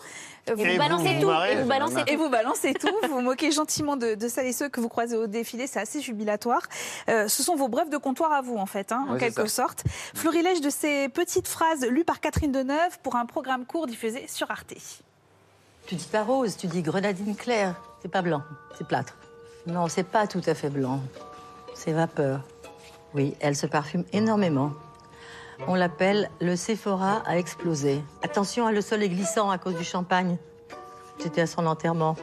Vous 0.55 0.79
balancez 0.79 1.15
vous 1.15 1.21
tout. 1.21 1.27
marrez, 1.27 1.53
Et 1.53 1.57
vous 1.63 1.69
balancez 1.69 1.95
marre. 1.95 2.05
tout. 2.05 2.13
Et 2.13 2.17
vous 2.17 2.29
balancez 2.29 2.75
tout, 2.75 2.95
vous 3.09 3.21
moquez 3.21 3.51
gentiment 3.51 3.97
de, 3.97 4.15
de 4.15 4.29
celles 4.29 4.47
et 4.47 4.53
ceux 4.53 4.69
que 4.69 4.81
vous 4.81 4.89
croisez 4.89 5.17
au 5.17 5.27
défilé, 5.27 5.67
c'est 5.67 5.81
assez 5.81 6.01
jubilatoire. 6.01 6.63
Euh, 7.09 7.29
ce 7.29 7.43
sont 7.43 7.57
vos 7.57 7.69
brefs 7.69 7.91
de 7.91 7.97
comptoir 7.97 8.33
à 8.33 8.41
vous, 8.43 8.57
en 8.57 8.67
fait, 8.67 8.93
hein, 8.93 9.07
en 9.09 9.17
quelque 9.17 9.47
ça. 9.47 9.63
sorte. 9.63 9.85
Florilège 10.15 10.61
de 10.61 10.71
ces 10.71 11.09
petites 11.09 11.49
phrases 11.49 11.85
lues 11.87 12.05
par 12.05 12.21
Catherine 12.21 12.53
Deneuve 12.53 12.99
pour 13.03 13.17
un 13.17 13.27
programme 13.27 13.65
court 13.67 13.87
diffusé 13.87 14.27
sur 14.29 14.51
Arte. 14.51 14.75
Tu 15.87 15.95
dis 15.95 16.09
pas 16.11 16.23
rose, 16.23 16.57
tu 16.57 16.67
dis 16.67 16.83
grenadine 16.83 17.35
claire. 17.35 17.75
C'est 18.03 18.11
pas 18.11 18.23
blanc, 18.23 18.43
c'est 18.79 18.87
plâtre. 18.87 19.17
Non, 19.67 19.89
c'est 19.89 20.05
pas 20.05 20.27
tout 20.27 20.43
à 20.47 20.55
fait 20.55 20.71
blanc. 20.71 21.01
C'est 21.75 21.93
vapeur. 21.93 22.41
Oui, 23.15 23.35
elle 23.41 23.57
se 23.57 23.67
parfume 23.67 24.05
énormément. 24.13 24.73
On 25.67 25.75
l'appelle 25.75 26.31
le 26.41 26.57
Sephora 26.57 27.23
a 27.27 27.39
explosé. 27.39 28.03
Attention, 28.23 28.67
hein, 28.67 28.73
le 28.73 28.81
sol 28.81 29.03
est 29.03 29.09
glissant 29.09 29.51
à 29.51 29.59
cause 29.59 29.77
du 29.77 29.85
champagne. 29.85 30.37
J'étais 31.23 31.43
à 31.43 31.47
son 31.47 31.67
enterrement. 31.67 32.17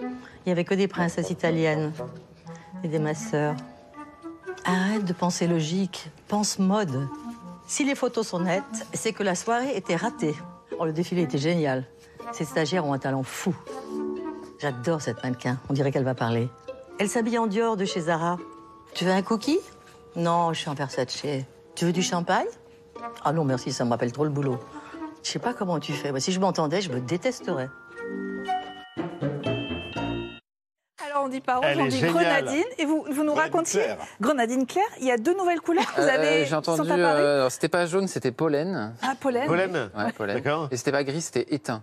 Il 0.00 0.46
n'y 0.46 0.52
avait 0.52 0.64
que 0.64 0.74
des 0.74 0.88
princesses 0.88 1.30
italiennes 1.30 1.92
et 2.84 2.88
des 2.88 2.98
masseurs. 2.98 3.54
Arrête 4.64 5.04
de 5.04 5.12
penser 5.12 5.46
logique, 5.46 6.10
pense 6.28 6.58
mode. 6.58 7.08
Si 7.66 7.84
les 7.84 7.94
photos 7.94 8.28
sont 8.28 8.40
nettes, 8.40 8.86
c'est 8.92 9.12
que 9.12 9.22
la 9.22 9.34
soirée 9.34 9.76
était 9.76 9.96
ratée. 9.96 10.34
Oh, 10.78 10.84
le 10.84 10.92
défilé 10.92 11.22
était 11.22 11.38
génial. 11.38 11.84
Ces 12.32 12.44
stagiaires 12.44 12.86
ont 12.86 12.92
un 12.92 12.98
talent 12.98 13.22
fou. 13.22 13.54
J'adore 14.58 15.00
cette 15.00 15.22
mannequin. 15.22 15.58
On 15.68 15.72
dirait 15.72 15.90
qu'elle 15.90 16.04
va 16.04 16.14
parler. 16.14 16.48
Elle 16.98 17.08
s'habille 17.08 17.38
en 17.38 17.46
Dior 17.46 17.76
de 17.76 17.84
chez 17.84 18.02
Zara. 18.02 18.38
Tu 18.94 19.04
veux 19.04 19.12
un 19.12 19.22
cookie? 19.22 19.58
Non, 20.14 20.52
je 20.52 20.60
suis 20.60 20.68
en 20.68 20.74
Versace. 20.74 21.22
Tu 21.74 21.84
veux 21.84 21.92
du 21.92 22.02
champagne? 22.02 22.46
Ah 23.24 23.32
non, 23.32 23.44
merci, 23.44 23.72
ça 23.72 23.84
me 23.84 23.90
rappelle 23.90 24.12
trop 24.12 24.24
le 24.24 24.30
boulot. 24.30 24.58
Je 25.22 25.30
sais 25.30 25.38
pas 25.38 25.54
comment 25.54 25.78
tu 25.78 25.92
fais. 25.92 26.10
Moi, 26.10 26.20
si 26.20 26.32
je 26.32 26.40
m'entendais, 26.40 26.80
je 26.80 26.90
me 26.90 27.00
détesterais. 27.00 27.68
Alors 31.04 31.24
on 31.24 31.28
dit 31.28 31.40
pas 31.40 31.60
on 31.62 31.84
dit 31.86 31.90
géniale. 31.98 32.12
grenadine. 32.12 32.64
Et 32.78 32.84
vous, 32.86 33.04
vous 33.10 33.22
nous 33.22 33.34
racontiez 33.34 33.82
Claire. 33.82 33.98
Grenadine 34.20 34.66
claire, 34.66 34.84
il 34.98 35.06
y 35.06 35.10
a 35.10 35.18
deux 35.18 35.36
nouvelles 35.36 35.60
couleurs 35.60 35.84
que 35.94 36.00
vous 36.00 36.06
Euh, 36.06 36.14
avez 36.14 36.46
J'ai 36.46 36.54
entendu. 36.54 36.90
euh, 36.90 37.50
c'était 37.50 37.68
pas 37.68 37.84
jaune, 37.86 38.08
c'était 38.08 38.32
pollen. 38.32 38.94
Ah, 39.02 39.12
pollen. 39.20 39.46
Pollen 39.46 39.90
Ouais, 39.96 40.12
pollen. 40.12 40.36
D'accord. 40.36 40.68
Et 40.70 40.76
c'était 40.76 40.92
pas 40.92 41.04
gris, 41.04 41.20
c'était 41.20 41.46
éteint. 41.54 41.82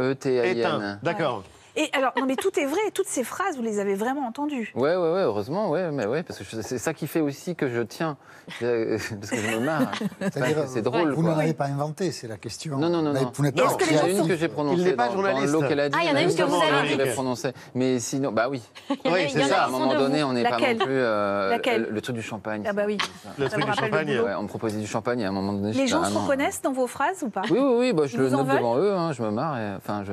E 0.00 0.12
E-T-A-I-N. 0.12 0.58
Éteint. 0.58 0.98
D'accord. 1.02 1.42
Et 1.76 1.88
alors, 1.94 2.12
non 2.18 2.26
mais 2.26 2.36
tout 2.36 2.58
est 2.60 2.66
vrai, 2.66 2.80
toutes 2.92 3.06
ces 3.06 3.24
phrases, 3.24 3.56
vous 3.56 3.62
les 3.62 3.78
avez 3.78 3.94
vraiment 3.94 4.26
entendues. 4.26 4.72
Ouais, 4.74 4.94
ouais, 4.94 5.12
ouais, 5.12 5.22
heureusement, 5.22 5.70
ouais, 5.70 5.90
mais 5.90 6.06
ouais, 6.06 6.22
parce 6.22 6.38
que 6.38 6.44
c'est 6.62 6.78
ça 6.78 6.92
qui 6.92 7.06
fait 7.06 7.20
aussi 7.20 7.54
que 7.56 7.68
je 7.68 7.80
tiens, 7.82 8.16
Euh, 8.62 8.98
parce 9.20 9.30
que 9.30 9.36
je 9.36 9.56
me 9.56 9.60
marre. 9.64 9.92
Enfin, 10.20 10.46
c'est 10.66 10.82
drôle. 10.82 11.12
Vous 11.12 11.22
quoi. 11.22 11.32
n'en 11.32 11.38
avez 11.38 11.54
pas 11.54 11.66
inventé, 11.66 12.10
c'est 12.12 12.26
la 12.28 12.36
question. 12.36 12.76
Non, 12.76 12.88
non, 12.90 13.00
non, 13.02 13.12
non. 13.12 13.30
Vous 13.34 13.42
n'êtes 13.42 13.54
pas 13.56 13.62
il 13.88 13.96
y 13.96 13.98
en 14.00 14.02
a 14.04 14.08
une 14.08 14.28
que 14.28 14.36
j'ai 14.36 14.48
prononcée. 14.48 14.80
Il 14.80 14.84
n'est 14.84 14.92
pas 14.94 15.06
dans- 15.08 15.14
journaliste. 15.14 15.46
Dans 15.52 15.60
l'eau 15.60 15.68
qu'elle 15.68 15.80
a 15.80 15.88
dit. 15.88 15.96
Ah, 15.98 16.02
il 16.04 16.08
y 16.10 16.12
en 16.12 16.16
a 16.16 16.22
une 16.22 16.34
que 16.34 16.42
vous 16.42 16.54
avez 16.56 16.88
Je 16.88 16.96
l'ai 16.96 17.04
dit. 17.06 17.10
prononcée. 17.12 17.52
Mais 17.74 17.98
sinon, 18.00 18.32
bah 18.32 18.48
oui. 18.50 18.60
Oui, 19.04 19.28
c'est 19.32 19.44
ça. 19.44 19.62
À 19.62 19.66
un 19.66 19.70
moment 19.70 19.94
donné, 19.94 20.22
on 20.24 20.32
n'est 20.32 20.42
pas 20.42 20.58
non 20.58 20.76
plus. 20.76 20.86
euh, 20.90 21.50
Laquelle? 21.50 21.88
le, 21.90 22.00
truc 22.00 22.16
du 22.16 22.22
champagne. 22.22 22.64
Ah 22.68 22.72
bah 22.72 22.82
oui. 22.86 22.98
Le 23.38 23.48
truc 23.48 23.64
du 23.64 23.72
champagne. 23.72 24.20
on 24.38 24.42
me 24.42 24.48
proposait 24.48 24.78
du 24.80 24.86
champagne 24.86 25.20
et 25.20 25.24
à 25.24 25.28
un 25.28 25.32
moment 25.32 25.52
donné. 25.52 25.72
Les 25.72 25.86
gens 25.86 26.04
se 26.04 26.18
reconnaissent 26.18 26.60
dans 26.62 26.72
vos 26.72 26.86
phrases 26.86 27.22
ou 27.22 27.30
pas? 27.30 27.42
Oui, 27.50 27.58
oui, 27.58 27.74
oui, 27.78 27.92
bah, 27.92 28.04
je 28.06 28.16
le 28.18 28.28
note 28.28 28.46
devant 28.48 28.76
eux, 28.78 28.92
hein, 28.92 29.12
je 29.12 29.22
me 29.22 29.30
marre. 29.30 29.56
Enfin, 29.78 30.02
je, 30.04 30.12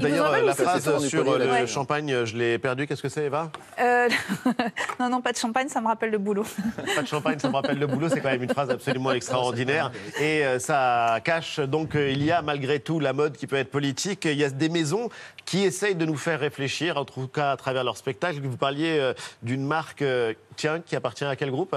D'ailleurs, 0.00 0.30
la 0.42 0.54
phrase 0.54 0.93
sur 1.00 1.24
collier, 1.24 1.46
euh, 1.46 1.60
le 1.60 1.66
champagne, 1.66 2.24
je 2.24 2.36
l'ai 2.36 2.58
perdu. 2.58 2.86
Qu'est-ce 2.86 3.02
que 3.02 3.08
c'est, 3.08 3.24
Eva? 3.24 3.50
Euh, 3.80 4.08
Non, 5.00 5.08
non, 5.08 5.20
pas 5.20 5.32
de 5.32 5.36
champagne, 5.36 5.68
ça 5.68 5.80
me 5.80 5.86
rappelle 5.88 6.10
le 6.10 6.18
boulot. 6.18 6.44
Pas 6.94 7.02
de 7.02 7.06
champagne, 7.06 7.38
ça 7.38 7.48
me 7.48 7.54
rappelle 7.54 7.78
le 7.78 7.86
boulot. 7.86 8.08
C'est 8.08 8.20
quand 8.20 8.30
même 8.30 8.42
une 8.42 8.50
phrase 8.52 8.70
absolument 8.70 9.12
extraordinaire. 9.20 9.90
Et 10.20 10.44
euh, 10.44 10.58
ça 10.58 11.18
cache 11.24 11.60
donc 11.60 11.96
euh, 11.96 12.10
il 12.10 12.22
y 12.22 12.30
a 12.30 12.42
malgré 12.42 12.80
tout 12.80 13.00
la 13.00 13.12
mode 13.12 13.36
qui 13.36 13.46
peut 13.46 13.56
être 13.56 13.70
politique. 13.70 14.24
Il 14.24 14.38
y 14.38 14.44
a 14.44 14.50
des 14.50 14.68
maisons 14.68 15.08
qui 15.44 15.64
essayent 15.64 15.94
de 15.94 16.06
nous 16.06 16.16
faire 16.16 16.40
réfléchir, 16.40 16.96
en 16.96 17.04
tout 17.04 17.26
cas 17.28 17.52
à 17.52 17.56
travers 17.56 17.84
leur 17.84 17.96
spectacle. 17.96 18.40
Vous 18.42 18.56
parliez 18.56 18.98
euh, 18.98 19.14
d'une 19.42 19.64
marque, 19.64 20.02
euh, 20.02 20.34
tiens, 20.56 20.80
qui 20.80 20.96
appartient 20.96 21.24
à 21.24 21.36
quel 21.36 21.50
groupe? 21.50 21.76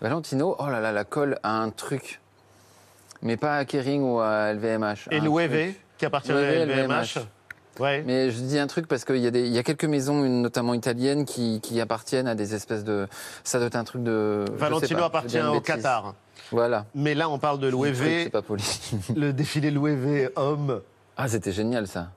Valentino, 0.00 0.56
oh 0.58 0.66
là 0.68 0.80
là, 0.80 0.92
la 0.92 1.04
colle 1.04 1.38
a 1.42 1.50
un 1.50 1.70
truc. 1.70 2.20
Mais 3.22 3.36
pas 3.36 3.56
à 3.56 3.64
Kering 3.64 4.02
ou 4.02 4.20
à 4.20 4.52
LVMH. 4.52 5.08
Et 5.10 5.20
l'OEV, 5.20 5.74
qui 5.96 6.06
appartient 6.06 6.30
à 6.30 6.64
LVMH. 6.64 7.18
Ouais. 7.78 8.02
Mais 8.06 8.30
je 8.30 8.38
dis 8.40 8.58
un 8.58 8.66
truc 8.66 8.86
parce 8.88 9.04
qu'il 9.04 9.16
y, 9.18 9.26
a 9.26 9.30
des- 9.30 9.46
il 9.46 9.52
y 9.52 9.58
a 9.58 9.62
quelques 9.62 9.84
maisons, 9.84 10.24
une 10.24 10.42
notamment 10.42 10.74
italiennes, 10.74 11.24
qui, 11.24 11.60
qui 11.60 11.80
appartiennent 11.80 12.26
à 12.28 12.34
des 12.34 12.54
espèces 12.54 12.84
de. 12.84 13.06
Ça 13.44 13.58
doit 13.58 13.68
être 13.68 13.76
un 13.76 13.84
truc 13.84 14.02
de. 14.02 14.44
Valentino 14.56 14.98
pas, 15.00 15.06
appartient 15.06 15.40
au. 15.40 15.60
Qatar. 15.60 16.14
Voilà. 16.50 16.86
Mais 16.94 17.14
là, 17.14 17.28
on 17.28 17.38
parle 17.38 17.58
de 17.60 17.68
l'OEV, 17.68 18.24
C'est 18.24 18.30
pas 18.30 18.42
poli. 18.42 18.64
le 19.16 19.32
défilé 19.32 19.70
l'OEV 19.70 20.30
homme. 20.36 20.80
Ah, 21.16 21.28
c'était 21.28 21.52
génial 21.52 21.86
ça. 21.86 22.08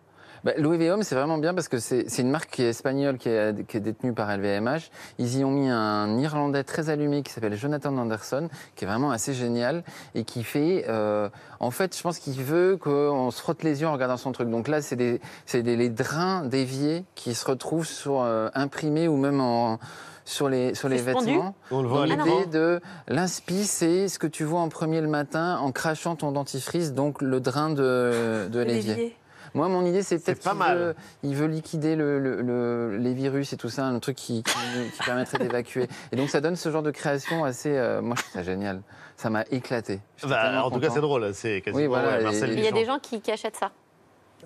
Bah, 0.43 0.53
L'OEV 0.57 0.89
Homme, 0.91 1.03
c'est 1.03 1.13
vraiment 1.15 1.37
bien 1.37 1.53
parce 1.53 1.67
que 1.67 1.77
c'est 1.77 2.09
c'est 2.09 2.23
une 2.23 2.31
marque 2.31 2.49
qui 2.49 2.63
est 2.63 2.69
espagnole, 2.69 3.17
qui 3.17 3.29
est, 3.29 3.65
qui 3.67 3.77
est 3.77 3.81
détenue 3.81 4.13
par 4.13 4.35
LVMH. 4.35 4.89
Ils 5.19 5.37
y 5.37 5.43
ont 5.43 5.51
mis 5.51 5.69
un 5.69 6.17
Irlandais 6.17 6.63
très 6.63 6.89
allumé 6.89 7.21
qui 7.21 7.31
s'appelle 7.31 7.55
Jonathan 7.55 7.95
Anderson, 7.97 8.49
qui 8.75 8.85
est 8.85 8.87
vraiment 8.87 9.11
assez 9.11 9.33
génial 9.33 9.83
et 10.15 10.23
qui 10.23 10.43
fait. 10.43 10.85
euh, 10.89 11.29
en 11.59 11.69
fait, 11.69 11.95
je 11.95 12.01
pense 12.01 12.17
qu'il 12.17 12.41
veut 12.41 12.77
qu'on 12.77 13.29
se 13.29 13.39
frotte 13.39 13.61
les 13.63 13.81
yeux 13.81 13.87
en 13.87 13.93
regardant 13.93 14.17
son 14.17 14.31
truc. 14.31 14.49
Donc 14.49 14.67
là, 14.67 14.81
c'est 14.81 14.95
des, 14.95 15.21
c'est 15.45 15.61
des 15.61 15.75
les 15.75 15.89
drains 15.89 16.43
déviés 16.45 17.05
qui 17.15 17.35
se 17.35 17.45
retrouvent 17.45 17.85
sur 17.85 18.21
euh, 18.21 18.49
imprimés 18.55 19.07
ou 19.07 19.17
même 19.17 19.39
en 19.41 19.77
sur 20.23 20.49
les, 20.49 20.75
sur 20.75 20.87
les 20.87 20.97
vêtements. 21.31 21.55
On 21.71 21.81
le 21.81 21.87
voit 21.87 22.05
l'idée 22.05 22.45
de 22.51 22.79
l'inspi, 23.07 23.63
c'est 23.65 24.07
ce 24.07 24.17
que 24.19 24.27
tu 24.27 24.43
vois 24.43 24.61
en 24.61 24.69
premier 24.69 25.01
le 25.01 25.07
matin 25.07 25.57
en 25.59 25.71
crachant 25.71 26.15
ton 26.15 26.31
dentifrice, 26.31 26.93
donc 26.93 27.21
le 27.21 27.39
drain 27.39 27.69
de, 27.71 28.47
de 28.49 28.59
l'évier. 28.59 29.17
Moi, 29.53 29.67
mon 29.67 29.85
idée, 29.85 30.01
c'est 30.03 30.17
peut-être 30.23 30.43
pas 30.43 30.51
qu'il 30.51 30.59
mal. 30.59 30.77
veut, 30.77 30.95
il 31.23 31.35
veut 31.35 31.47
liquider 31.47 31.95
le, 31.95 32.19
le- 32.19 32.41
le- 32.41 32.97
les 32.97 33.13
virus 33.13 33.51
et 33.53 33.57
tout 33.57 33.69
ça, 33.69 33.85
un 33.85 33.99
truc 33.99 34.15
qui, 34.15 34.43
qui, 34.43 34.53
qui 34.97 35.03
permettrait 35.03 35.37
d'évacuer. 35.39 35.87
Et 36.11 36.15
donc, 36.15 36.29
ça 36.29 36.39
donne 36.41 36.55
ce 36.55 36.71
genre 36.71 36.83
de 36.83 36.91
création 36.91 37.43
assez. 37.43 37.75
euh, 37.77 38.01
moi, 38.01 38.15
je 38.17 38.21
trouve 38.23 38.33
ça 38.33 38.43
génial. 38.43 38.81
Ça 39.17 39.29
m'a 39.29 39.43
éclaté. 39.51 39.99
Bah, 40.27 40.63
en 40.65 40.71
tout 40.71 40.79
cas, 40.79 40.89
c'est 40.89 41.01
drôle. 41.01 41.33
C'est 41.33 41.61
quasiment 41.61 41.81
Oui, 41.81 41.87
voilà, 41.87 42.17
ouais, 42.17 42.23
Marcel 42.23 42.51
et- 42.51 42.53
Il 42.55 42.63
y 42.63 42.67
a 42.67 42.71
des 42.71 42.85
gens 42.85 42.97
qui, 42.99 43.21
qui 43.21 43.31
achètent 43.31 43.57
ça. 43.57 43.71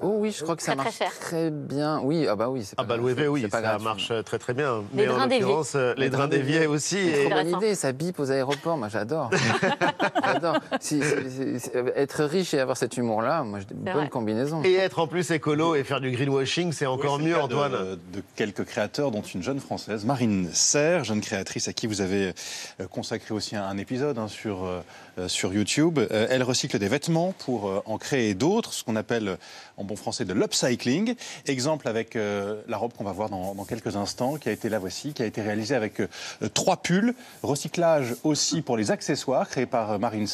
Oh 0.01 0.15
oui, 0.19 0.31
je 0.38 0.43
crois 0.43 0.55
que 0.55 0.62
ça 0.63 0.75
Très, 0.75 0.84
marche 0.84 0.99
très 1.21 1.49
bien. 1.51 1.99
Oui, 2.03 2.27
ah 2.29 2.36
bah 2.36 2.49
oui, 2.49 2.63
c'est 2.63 2.75
Ah 2.77 2.84
pas 2.84 2.97
bah 2.97 2.97
grave, 2.97 3.15
l'OEV, 3.17 3.29
oui, 3.31 3.41
pas 3.47 3.58
ça 3.58 3.62
gratuit. 3.62 3.84
marche 3.84 4.12
très 4.25 4.38
très 4.39 4.53
bien. 4.53 4.84
Les 4.93 5.05
Mais 5.05 5.10
en 5.10 5.25
l'occurrence, 5.25 5.73
euh, 5.75 5.93
les 5.97 6.10
drains 6.10 6.27
d'évier 6.27 6.67
aussi. 6.67 6.95
C'est 6.97 7.21
Et... 7.21 7.23
une 7.23 7.29
bonne 7.34 7.49
idée, 7.49 7.75
ça 7.75 7.91
bip 7.91 8.19
aux 8.19 8.31
aéroports, 8.31 8.77
moi 8.77 8.89
j'adore. 8.89 9.29
j'adore. 10.25 10.58
Si- 10.79 11.01
si- 11.01 11.60
si- 11.60 11.69
être 11.95 12.23
riche 12.25 12.53
et 12.53 12.60
avoir 12.60 12.77
cet 12.77 12.97
humour-là, 12.97 13.43
moi 13.43 13.60
j'ai 13.60 13.65
une 13.71 13.79
C'est 13.86 13.91
bonne 13.93 14.01
vrai. 14.01 14.10
combinaison. 14.10 14.62
Et 14.63 14.73
être 14.75 14.99
en 14.99 15.08
plus 15.08 15.31
écolo 15.31 15.75
et 15.75 15.84
faire 15.84 16.01
du 16.01 16.12
greenwashing, 16.12 16.71
c'est 16.73 16.86
encore 16.86 17.15
Oui, 17.17 17.25
mieux, 17.25 17.34
cas 17.36 17.39
de- 17.39 17.43
Antoine. 17.43 17.71
De, 18.13 18.21
quelques 18.36 18.65
créateurs, 18.65 19.12
dont 19.12 19.21
une 19.21 19.43
jeune 19.43 19.60
française, 19.60 20.05
Marine 20.05 20.49
Serre, 20.53 21.03
jeune 21.03 21.21
créatrice 21.21 21.67
à 21.67 21.73
qui 21.73 21.88
vous 21.88 22.01
avez 22.01 22.34
euh, 22.81 22.88
consacré 22.89 23.34
aussi 23.34 23.55
un, 23.55 23.63
un 23.63 23.77
épisode 23.77 24.17
hein, 24.17 24.27
sur, 24.27 24.65
euh, 24.65 24.81
euh, 25.19 25.27
sur 25.27 25.53
YouTube. 25.53 25.99
Euh, 25.99 26.27
elle 26.29 26.43
recycle 26.43 26.77
des 26.79 26.88
vêtements 26.88 27.34
pour 27.45 27.69
euh, 27.69 27.81
en 27.86 27.97
créer 27.97 28.34
d'autres, 28.34 28.73
ce 28.73 28.84
qu'on 28.84 28.95
appelle 28.95 29.27
euh, 29.29 29.36
en 29.77 29.84
bon 29.85 29.95
français 29.95 30.25
de 30.25 30.33
l'upcycling. 30.33 31.15
Exemple 31.47 31.87
avec 31.87 32.15
euh, 32.15 32.61
la 32.67 32.77
robe 32.77 32.93
qu'on 32.93 33.03
va 33.03 33.11
voir 33.11 33.29
dans, 33.29 33.65
quelques 33.65 33.95
instants, 33.95 34.35
qui 34.35 34.49
a 34.49 34.51
été 34.51 34.69
la 34.69 34.79
voici, 34.79 35.13
qui 35.13 35.23
a 35.23 35.25
été 35.25 35.41
réalisée 35.41 35.75
avec 35.75 36.01
euh, 36.01 36.07
trois 36.53 36.77
pulls. 36.77 37.13
Recyclage 37.43 38.15
aussi 38.23 38.61
pour 38.61 38.77
les 38.77 38.91
accessoires 38.91 39.47
créés 39.47 39.65
par 39.65 39.93
euh, 39.93 39.97
Marine 39.97 40.27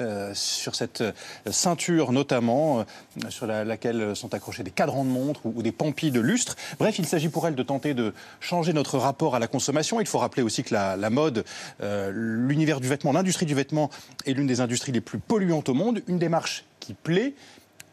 euh, 0.00 0.32
sur 0.34 0.74
cette 0.74 1.02
ceinture 1.50 2.12
notamment, 2.12 2.84
sur 3.28 3.46
la- 3.46 3.64
laquelle 3.64 4.16
sont 4.16 4.34
accrochés 4.34 4.62
des 4.62 4.70
cadrans 4.70 5.04
de 5.04 5.10
montre 5.10 5.40
ou, 5.44 5.62
des 5.62 5.72
pampilles 5.72 6.10
de 6.10 6.20
lustre. 6.20 6.56
Bref, 6.78 6.98
il 6.98 7.06
s'agit 7.06 7.28
pour 7.28 7.46
elle 7.46 7.54
de 7.54 7.62
tenter 7.62 7.94
de 7.94 8.12
changer 8.40 8.72
notre 8.72 8.98
rapport 8.98 9.34
à 9.34 9.38
la 9.38 9.46
consommation. 9.46 10.00
Il 10.00 10.06
faut 10.06 10.18
rappeler 10.18 10.42
aussi 10.42 10.64
que 10.64 10.74
la, 10.74 10.96
la 10.96 11.10
mode, 11.10 11.44
l'univers 11.80 12.80
du 12.80 12.88
vêtement, 12.88 13.12
l'industrie 13.12 13.46
du 13.46 13.54
vêtement 13.54 13.90
est 14.26 14.32
l'une 14.32 14.46
des 14.46 14.60
industries 14.60 14.92
les 14.92 15.00
plus 15.00 15.18
polluantes 15.18 15.68
au 15.68 15.74
monde. 15.74 16.02
Une 16.08 16.18
démarche 16.18 16.64
qui 16.80 16.94
plaît 16.94 17.34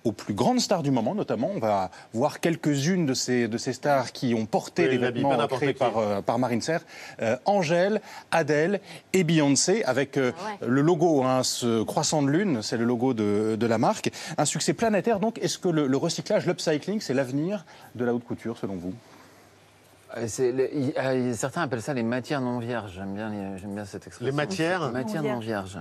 aux 0.05 0.11
plus 0.13 0.33
grandes 0.33 0.59
stars 0.61 0.83
du 0.83 0.91
moment, 0.91 1.13
notamment. 1.15 1.51
On 1.53 1.59
va 1.59 1.89
voir 2.13 2.39
quelques-unes 2.39 3.05
de 3.05 3.13
ces, 3.13 3.47
de 3.49 3.57
ces 3.57 3.73
stars 3.73 4.11
qui 4.13 4.33
ont 4.33 4.45
porté 4.45 4.87
Oui, 4.87 4.99
n'habille 4.99 5.23
vêtements 5.23 5.47
créés 5.47 5.73
qui. 5.73 5.79
par, 5.79 5.97
euh, 5.97 6.21
par 6.21 6.39
Marine 6.39 6.61
Serre. 6.61 6.81
Euh, 7.21 7.35
Angèle, 7.45 7.99
Adèle 8.31 8.79
et 9.13 9.23
Beyoncé, 9.23 9.83
avec 9.83 10.17
euh, 10.17 10.31
Ah 10.39 10.65
le 10.65 10.81
logo, 10.81 11.23
hein, 11.23 11.41
ce 11.43 11.83
croissant 11.83 12.21
de 12.21 12.29
lune, 12.29 12.61
c'est 12.61 12.77
le 12.77 12.85
logo 12.85 13.13
de, 13.13 13.57
de 13.59 13.65
la 13.65 13.77
marque. 13.77 14.11
Un 14.37 14.45
succès 14.45 14.73
planétaire, 14.73 15.19
donc. 15.19 15.39
Est-ce 15.39 15.57
que 15.57 15.67
le, 15.69 15.87
le 15.87 15.97
recyclage, 15.97 16.45
l'upcycling, 16.45 17.01
c'est 17.01 17.13
l'avenir 17.13 17.65
de 17.95 18.05
la 18.05 18.13
haute 18.13 18.23
couture, 18.23 18.57
selon 18.57 18.75
vous? 18.75 18.93
Euh, 20.17 20.27
le- 20.39 21.33
certains 21.33 21.63
appellent 21.63 21.81
ça 21.81 21.93
les 21.93 22.03
matières 22.03 22.39
non 22.41 22.59
vierges. 22.59 22.93
J'aime 22.95 23.15
bien, 23.15 23.29
les- 23.29 23.57
j'aime 23.57 23.73
bien 23.73 23.85
cette 23.85 24.05
expression. 24.07 24.25
Les 24.25 24.31
matières 24.31 24.85
Les 24.87 24.91
matières 24.93 25.23
Non 25.23 25.33
non 25.33 25.39
vierges. 25.39 25.79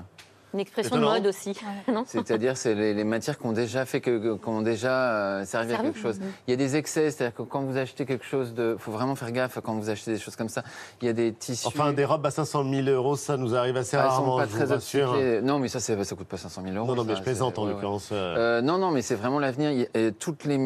Une 0.54 0.60
expression 0.60 0.96
de 0.96 1.00
mode 1.02 1.26
aussi. 1.26 1.58
C'est-à-dire, 2.06 2.56
c'est 2.56 2.74
les, 2.74 2.94
les 2.94 3.04
matières 3.04 3.38
qui 3.38 3.46
ont 3.46 3.52
déjà 3.52 3.84
fait 3.84 4.00
que, 4.00 4.38
ont 4.46 4.62
déjà 4.62 5.10
euh, 5.40 5.44
servi 5.44 5.74
à 5.74 5.78
quelque 5.78 5.98
chose. 5.98 6.18
Il 6.46 6.50
y 6.52 6.54
a 6.54 6.56
des 6.56 6.76
excès, 6.76 7.10
c'est-à-dire 7.10 7.34
que 7.34 7.42
quand 7.42 7.62
vous 7.62 7.76
achetez 7.76 8.06
quelque 8.06 8.24
chose 8.24 8.54
de, 8.54 8.76
faut 8.78 8.92
vraiment 8.92 9.16
faire 9.16 9.32
gaffe 9.32 9.58
quand 9.62 9.74
vous 9.74 9.90
achetez 9.90 10.12
des 10.12 10.18
choses 10.18 10.36
comme 10.36 10.48
ça. 10.48 10.62
Il 11.02 11.06
y 11.06 11.08
a 11.08 11.12
des 11.12 11.32
tissus. 11.32 11.66
Enfin, 11.66 11.92
des 11.92 12.04
robes 12.04 12.24
à 12.24 12.30
500 12.30 12.64
000 12.70 12.88
euros, 12.88 13.16
ça 13.16 13.36
nous 13.36 13.54
arrive 13.56 13.76
assez 13.76 13.96
Ah, 13.96 14.08
rarement, 14.08 14.36
pas 14.36 14.46
je 14.46 14.98
très. 15.00 15.42
Non, 15.42 15.58
mais 15.58 15.68
ça, 15.68 15.80
c'est- 15.80 16.02
ça 16.04 16.14
coûte 16.16 16.28
pas 16.28 16.36
500 16.36 16.62
000 16.64 16.76
euros. 16.76 16.86
Non, 16.86 16.94
non, 16.94 17.04
mais 17.04 17.14
ça, 17.14 17.18
je 17.18 17.24
plaisante 17.24 17.58
en 17.58 17.62
ouais, 17.62 17.68
ouais. 17.68 17.74
l'occurrence. 17.74 18.10
euh. 18.12 18.36
Euh, 18.36 18.62
non, 18.62 18.78
non, 18.78 18.90
mais 18.92 19.02
c'est 19.02 19.16
vraiment 19.16 19.40
l'avenir. 19.40 19.70
Il 19.72 20.12
Toutes 20.14 20.44
les 20.44 20.56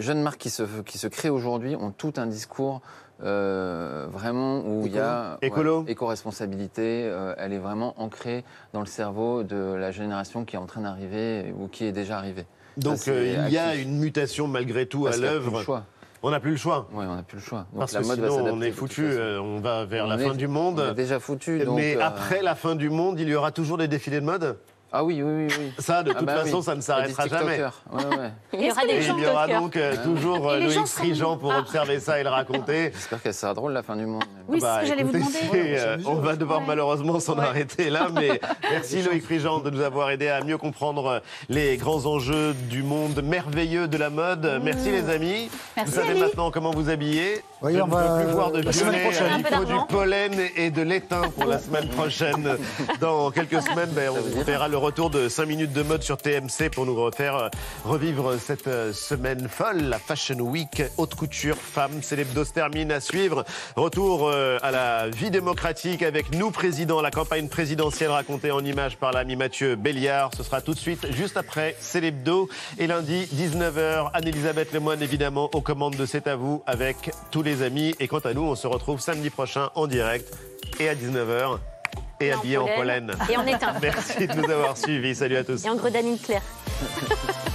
jeunes 0.00 0.22
marques 0.22 0.40
qui 0.40 0.50
se, 0.50 0.62
qui 0.82 0.98
se 0.98 1.06
créent 1.06 1.30
aujourd'hui 1.30 1.74
ont 1.76 1.90
tout 1.90 2.12
un 2.16 2.26
discours 2.26 2.82
euh, 3.22 4.06
vraiment 4.10 4.60
où 4.66 4.86
il 4.86 4.94
y 4.94 4.98
a 4.98 5.38
Écolo. 5.42 5.82
ouais, 5.82 5.92
éco-responsabilité. 5.92 7.04
euh, 7.04 7.34
elle 7.38 7.52
est 7.52 7.58
vraiment 7.58 7.94
ancrée 8.00 8.44
dans 8.72 8.80
le 8.80 8.86
cerveau 8.86 9.42
de 9.42 9.74
la 9.74 9.90
génération 9.90 10.44
qui 10.44 10.56
est 10.56 10.58
en 10.58 10.66
train 10.66 10.82
d'arriver 10.82 11.54
ou 11.58 11.68
qui 11.68 11.84
est 11.84 11.92
déjà 11.92 12.18
arrivée. 12.18 12.46
Donc 12.76 12.96
Ça, 12.98 13.10
euh, 13.10 13.44
il 13.46 13.52
y 13.52 13.58
a 13.58 13.74
une 13.76 13.98
mutation 13.98 14.48
malgré 14.48 14.86
tout 14.86 15.04
Parce 15.04 15.16
à 15.18 15.20
l'œuvre. 15.20 15.84
On 16.24 16.30
n'a 16.30 16.38
plus 16.38 16.52
le 16.52 16.56
choix. 16.56 16.88
Oui, 16.92 17.04
on 17.08 17.16
n'a 17.16 17.22
plus 17.24 17.38
le 17.38 17.42
choix. 17.42 17.66
Donc 17.72 17.80
Parce 17.80 17.92
la 17.94 18.00
que 18.02 18.06
mode 18.06 18.16
sinon, 18.30 18.44
on 18.52 18.60
est 18.62 18.70
foutu, 18.70 19.02
euh, 19.04 19.40
on 19.40 19.58
va 19.58 19.84
vers 19.84 20.04
On 20.04 20.08
la 20.08 20.20
est- 20.20 20.28
fin 20.28 20.34
du 20.34 20.46
monde. 20.46 20.80
on 20.86 20.90
est 20.92 20.94
déjà 20.94 21.18
foutu. 21.18 21.58
donc, 21.64 21.76
Mais 21.76 21.96
euh, 21.96 22.00
après 22.04 22.42
la 22.42 22.54
fin 22.54 22.76
du 22.76 22.90
monde, 22.90 23.18
il 23.18 23.28
y 23.28 23.34
aura 23.34 23.50
toujours 23.50 23.76
des 23.76 23.88
défilés 23.88 24.20
de 24.20 24.24
mode? 24.26 24.56
Ah 24.94 25.02
oui, 25.04 25.22
oui, 25.22 25.46
oui. 25.48 25.54
oui. 25.58 25.72
Ça, 25.78 26.02
de 26.02 26.10
Ah 26.10 26.18
toute 26.18 26.26
bah 26.26 26.36
façon, 26.44 26.58
oui. 26.58 26.62
ça 26.64 26.74
ne 26.74 26.80
s'arrêtera 26.82 27.26
jamais. 27.26 27.56
TikTokers. 27.56 27.82
Ouais, 27.92 28.16
ouais. 28.18 28.30
Il 28.52 28.66
y 28.66 28.70
aura 28.70 28.84
Et 28.84 28.86
des 28.88 29.06
il 29.06 29.18
y 29.22 29.26
aura 29.26 29.48
donc 29.48 29.76
euh, 29.76 29.94
toujours 30.04 30.52
Et 30.52 30.56
euh, 30.56 30.60
Loïc 30.66 30.84
Prigent 30.96 31.36
pour 31.38 31.52
Ah. 31.52 31.58
observer 31.60 31.98
ça 31.98 32.20
et 32.20 32.22
le 32.22 32.28
raconter. 32.28 32.90
J'espère 32.92 33.22
qu'elle 33.22 33.32
sera 33.34 33.54
drôle 33.54 33.72
la 33.72 33.82
fin 33.82 33.96
du 33.96 34.04
monde. 34.04 34.22
Oui, 34.48 34.58
c'est 34.60 34.66
Bah, 34.66 34.76
ce 34.76 34.80
que 34.82 34.86
j'allais 34.88 35.02
vous 35.04 35.12
demander. 35.12 35.32
c'est, 35.50 35.78
euh, 35.80 35.96
on 36.04 36.14
va 36.16 36.36
devoir 36.36 36.60
malheureusement 36.60 37.20
s'en 37.20 37.38
arrêter 37.38 37.88
là, 37.88 38.08
mais 38.12 38.38
merci 38.70 39.00
Loïc 39.02 39.24
Prigent 39.24 39.60
de 39.60 39.70
nous 39.70 39.80
avoir 39.80 40.10
aidé 40.10 40.28
à 40.28 40.42
mieux 40.44 40.58
comprendre 40.58 41.06
euh, 41.06 41.18
les 41.48 41.76
grands 41.78 42.04
enjeux 42.04 42.52
du 42.68 42.82
monde 42.82 43.22
merveilleux 43.22 43.88
de 43.88 43.96
la 43.96 44.10
mode. 44.10 44.60
Merci 44.62 44.90
les 44.90 45.08
amis. 45.08 45.48
Merci, 45.76 45.90
vous 45.90 45.96
savez 45.96 46.10
Ali. 46.10 46.20
maintenant 46.20 46.50
comment 46.50 46.70
vous 46.70 46.90
habiller. 46.90 47.42
Oui, 47.62 47.74
Je 47.76 47.80
on 47.80 47.86
ne 47.86 47.92
va- 47.92 48.18
peux 48.18 48.24
plus 48.24 48.32
voir 48.34 48.50
de 48.50 48.60
violet, 48.60 49.08
il 49.38 49.46
faut 49.56 49.64
du 49.64 49.74
pollen 49.88 50.32
et 50.56 50.70
de 50.70 50.82
l'étain 50.82 51.22
pour 51.30 51.44
la 51.46 51.58
semaine 51.60 51.88
prochaine. 51.88 52.56
Dans 53.00 53.30
quelques 53.30 53.62
semaines, 53.62 53.90
ben, 53.92 54.10
on 54.10 54.42
verra 54.42 54.66
le 54.66 54.76
retour 54.82 55.10
de 55.10 55.28
5 55.28 55.46
minutes 55.46 55.72
de 55.72 55.82
mode 55.82 56.02
sur 56.02 56.16
TMC 56.16 56.68
pour 56.74 56.86
nous 56.86 56.96
refaire 56.96 57.36
euh, 57.36 57.48
revivre 57.84 58.34
cette 58.40 58.66
euh, 58.66 58.92
semaine 58.92 59.48
folle, 59.48 59.82
la 59.82 60.00
Fashion 60.00 60.40
Week, 60.40 60.82
haute 60.96 61.14
couture, 61.14 61.54
femmes, 61.54 62.02
se 62.02 62.52
termine 62.52 62.90
à 62.90 62.98
suivre. 62.98 63.44
Retour 63.76 64.28
euh, 64.28 64.58
à 64.60 64.72
la 64.72 65.08
vie 65.08 65.30
démocratique 65.30 66.02
avec 66.02 66.34
nous, 66.34 66.50
président, 66.50 67.00
la 67.00 67.12
campagne 67.12 67.46
présidentielle 67.46 68.10
racontée 68.10 68.50
en 68.50 68.64
images 68.64 68.96
par 68.96 69.12
l'ami 69.12 69.36
Mathieu 69.36 69.76
Béliard. 69.76 70.32
Ce 70.36 70.42
sera 70.42 70.60
tout 70.60 70.74
de 70.74 70.80
suite, 70.80 71.06
juste 71.12 71.36
après, 71.36 71.76
c'est 71.78 72.00
l'hebdo. 72.00 72.48
Et 72.78 72.88
lundi, 72.88 73.28
19h, 73.32 74.10
Anne-Elisabeth 74.14 74.72
Lemoine, 74.72 75.00
évidemment, 75.00 75.48
aux 75.52 75.60
commandes 75.60 75.94
de 75.94 76.06
C'est 76.06 76.26
à 76.26 76.34
vous 76.34 76.64
avec 76.66 77.12
tous 77.30 77.42
les 77.42 77.62
amis. 77.62 77.94
Et 78.00 78.08
quant 78.08 78.18
à 78.18 78.34
nous, 78.34 78.42
on 78.42 78.56
se 78.56 78.66
retrouve 78.66 79.00
samedi 79.00 79.30
prochain 79.30 79.70
en 79.76 79.86
direct 79.86 80.36
et 80.80 80.88
à 80.88 80.96
19h 80.96 81.58
et 82.20 82.32
habillé 82.32 82.56
en 82.58 82.66
pollen. 82.66 83.12
Et 83.30 83.36
en 83.36 83.46
étain. 83.46 83.74
Merci 83.82 84.26
de 84.26 84.34
nous 84.34 84.50
avoir 84.50 84.76
suivis. 84.76 85.14
Salut 85.14 85.36
à 85.36 85.44
tous. 85.44 85.64
Et 85.64 85.70
en 85.70 85.76
grenadine 85.76 86.18
claire. 86.18 86.42